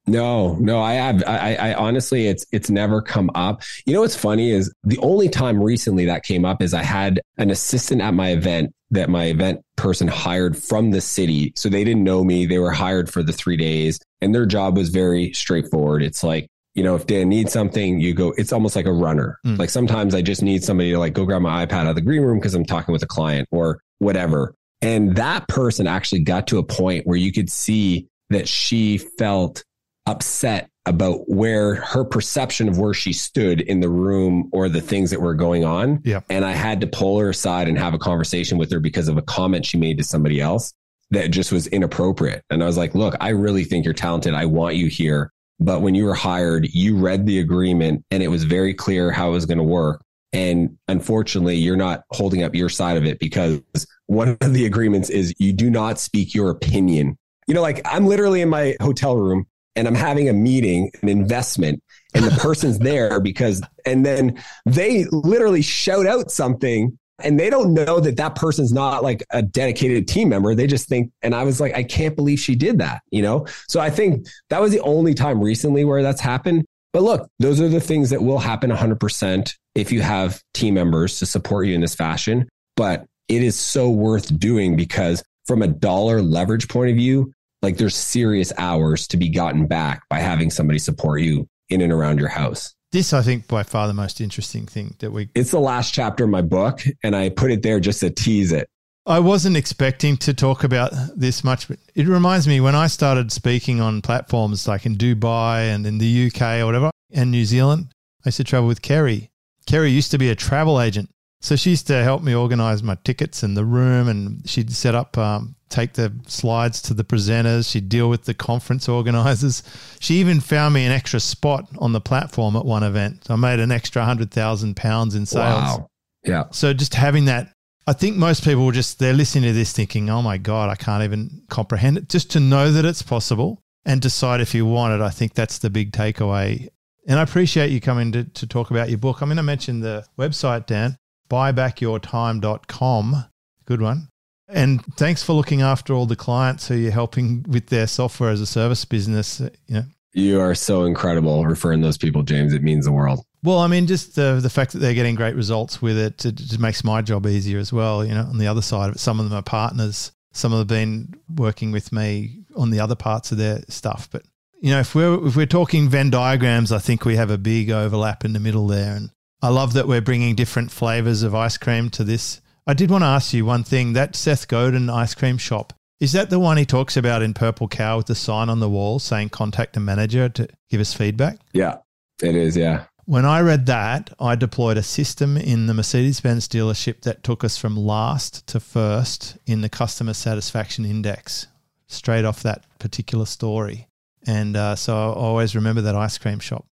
[0.06, 1.22] No, no, I have.
[1.26, 3.62] I, I honestly, it's it's never come up.
[3.86, 7.20] You know what's funny is the only time recently that came up is I had
[7.38, 11.52] an assistant at my event that my event person hired from the city.
[11.56, 12.46] So they didn't know me.
[12.46, 16.02] They were hired for the three days, and their job was very straightforward.
[16.02, 19.40] It's like you know, if Dan needs something, you go, it's almost like a runner.
[19.46, 19.58] Mm.
[19.58, 22.02] Like sometimes I just need somebody to like go grab my iPad out of the
[22.02, 24.54] green room because I'm talking with a client or whatever.
[24.82, 29.64] And that person actually got to a point where you could see that she felt
[30.06, 35.10] upset about where her perception of where she stood in the room or the things
[35.10, 36.00] that were going on.
[36.04, 36.20] Yeah.
[36.30, 39.18] And I had to pull her aside and have a conversation with her because of
[39.18, 40.72] a comment she made to somebody else
[41.10, 42.44] that just was inappropriate.
[42.50, 44.34] And I was like, look, I really think you're talented.
[44.34, 45.32] I want you here.
[45.58, 49.28] But when you were hired, you read the agreement and it was very clear how
[49.28, 50.02] it was going to work.
[50.32, 53.60] And unfortunately, you're not holding up your side of it because
[54.06, 57.16] one of the agreements is you do not speak your opinion.
[57.48, 59.46] You know, like I'm literally in my hotel room
[59.76, 61.82] and I'm having a meeting, an investment,
[62.14, 67.72] and the person's there because, and then they literally shout out something and they don't
[67.72, 70.54] know that that person's not like a dedicated team member.
[70.54, 73.46] They just think, and I was like, I can't believe she did that, you know?
[73.68, 76.64] So I think that was the only time recently where that's happened.
[76.92, 81.18] But look, those are the things that will happen 100% if you have team members
[81.18, 82.48] to support you in this fashion.
[82.76, 87.76] But it is so worth doing because from a dollar leverage point of view, like
[87.76, 92.18] there's serious hours to be gotten back by having somebody support you in and around
[92.18, 92.74] your house.
[92.92, 95.28] This, I think, by far the most interesting thing that we.
[95.34, 98.52] It's the last chapter of my book, and I put it there just to tease
[98.52, 98.68] it.
[99.04, 103.30] I wasn't expecting to talk about this much, but it reminds me when I started
[103.30, 107.88] speaking on platforms like in Dubai and in the UK or whatever, and New Zealand,
[108.24, 109.30] I used to travel with Kerry.
[109.66, 111.10] Kerry used to be a travel agent.
[111.40, 114.94] So she used to help me organize my tickets and the room, and she'd set
[114.94, 117.70] up um, take the slides to the presenters.
[117.70, 119.62] She'd deal with the conference organizers.
[120.00, 123.26] She even found me an extra spot on the platform at one event.
[123.28, 125.78] I made an extra hundred thousand pounds in sales.
[125.78, 125.90] Wow.
[126.24, 126.44] Yeah.
[126.50, 127.52] So just having that,
[127.86, 131.04] I think most people just they're listening to this thinking, "Oh my god, I can't
[131.04, 135.00] even comprehend it." Just to know that it's possible and decide if you want it,
[135.00, 136.68] I think that's the big takeaway.
[137.08, 139.20] And I appreciate you coming to, to talk about your book.
[139.20, 140.96] I'm going to mention the website, Dan,
[141.30, 143.24] buybackyourtime.com.
[143.64, 144.08] Good one.
[144.48, 148.40] And thanks for looking after all the clients who you're helping with their software as
[148.40, 149.40] a service business.
[149.40, 152.54] Uh, you know, you are so incredible referring those people, James.
[152.54, 153.24] It means the world.
[153.42, 156.36] Well, I mean, just the the fact that they're getting great results with it, it
[156.36, 158.04] just makes my job easier as well.
[158.04, 160.12] You know, on the other side of it, some of them are partners.
[160.32, 164.08] Some of them have been working with me on the other parts of their stuff.
[164.10, 164.22] But
[164.60, 167.70] you know, if we're if we're talking Venn diagrams, I think we have a big
[167.70, 168.96] overlap in the middle there.
[168.96, 169.10] And
[169.42, 173.02] I love that we're bringing different flavors of ice cream to this I did want
[173.02, 173.92] to ask you one thing.
[173.92, 177.68] That Seth Godin ice cream shop, is that the one he talks about in Purple
[177.68, 181.38] Cow with the sign on the wall saying contact a manager to give us feedback?
[181.52, 181.78] Yeah,
[182.22, 182.56] it is.
[182.56, 182.84] Yeah.
[183.04, 187.44] When I read that, I deployed a system in the Mercedes Benz dealership that took
[187.44, 191.46] us from last to first in the customer satisfaction index,
[191.86, 193.86] straight off that particular story.
[194.26, 196.66] And uh, so I always remember that ice cream shop.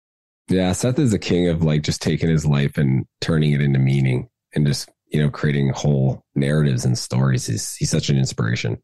[0.49, 3.77] Yeah, Seth is a king of like just taking his life and turning it into
[3.77, 7.45] meaning and just you know, creating whole narratives and stories.
[7.45, 8.79] He's, he's such an inspiration.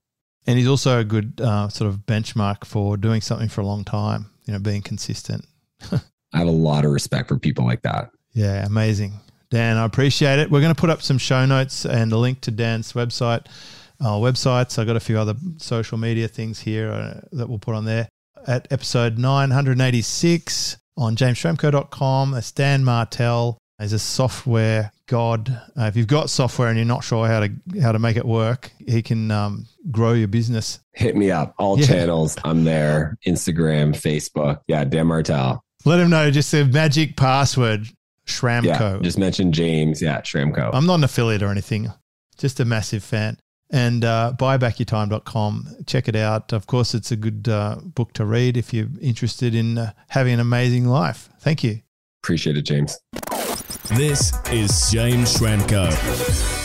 [0.48, 3.84] And he's also a good uh, sort of benchmark for doing something for a long
[3.84, 5.46] time, you know, being consistent.
[5.92, 8.12] I have a lot of respect for people like that.
[8.34, 9.14] Yeah, amazing.
[9.50, 10.52] Dan, I appreciate it.
[10.52, 13.48] We're going to put up some show notes and a link to Dan's website,
[14.00, 14.78] uh, websites.
[14.78, 18.08] I've got a few other social media things here uh, that we'll put on there.
[18.48, 23.58] At episode 986 on jamesschramko.com, that's Dan Martell.
[23.80, 25.50] He's a software god.
[25.78, 27.52] Uh, if you've got software and you're not sure how to
[27.82, 30.80] how to make it work, he can um, grow your business.
[30.94, 31.54] Hit me up.
[31.58, 31.88] All yeah.
[31.88, 32.38] channels.
[32.46, 33.18] I'm there.
[33.28, 34.62] Instagram, Facebook.
[34.68, 35.66] Yeah, Dan Martell.
[35.84, 37.88] Let him know just a magic password,
[38.26, 38.66] Schramko.
[38.66, 40.02] Yeah, just mention James.
[40.02, 40.70] Yeah, Schramko.
[40.74, 41.92] I'm not an affiliate or anything,
[42.38, 43.38] just a massive fan.
[43.72, 45.76] And uh, buybackyourtime.com.
[45.86, 46.54] Check it out.
[46.54, 50.34] Of course, it's a good uh, book to read if you're interested in uh, having
[50.34, 51.30] an amazing life.
[51.40, 51.82] Thank you.
[52.24, 52.98] Appreciate it, James.
[53.96, 56.59] This is James Schramko.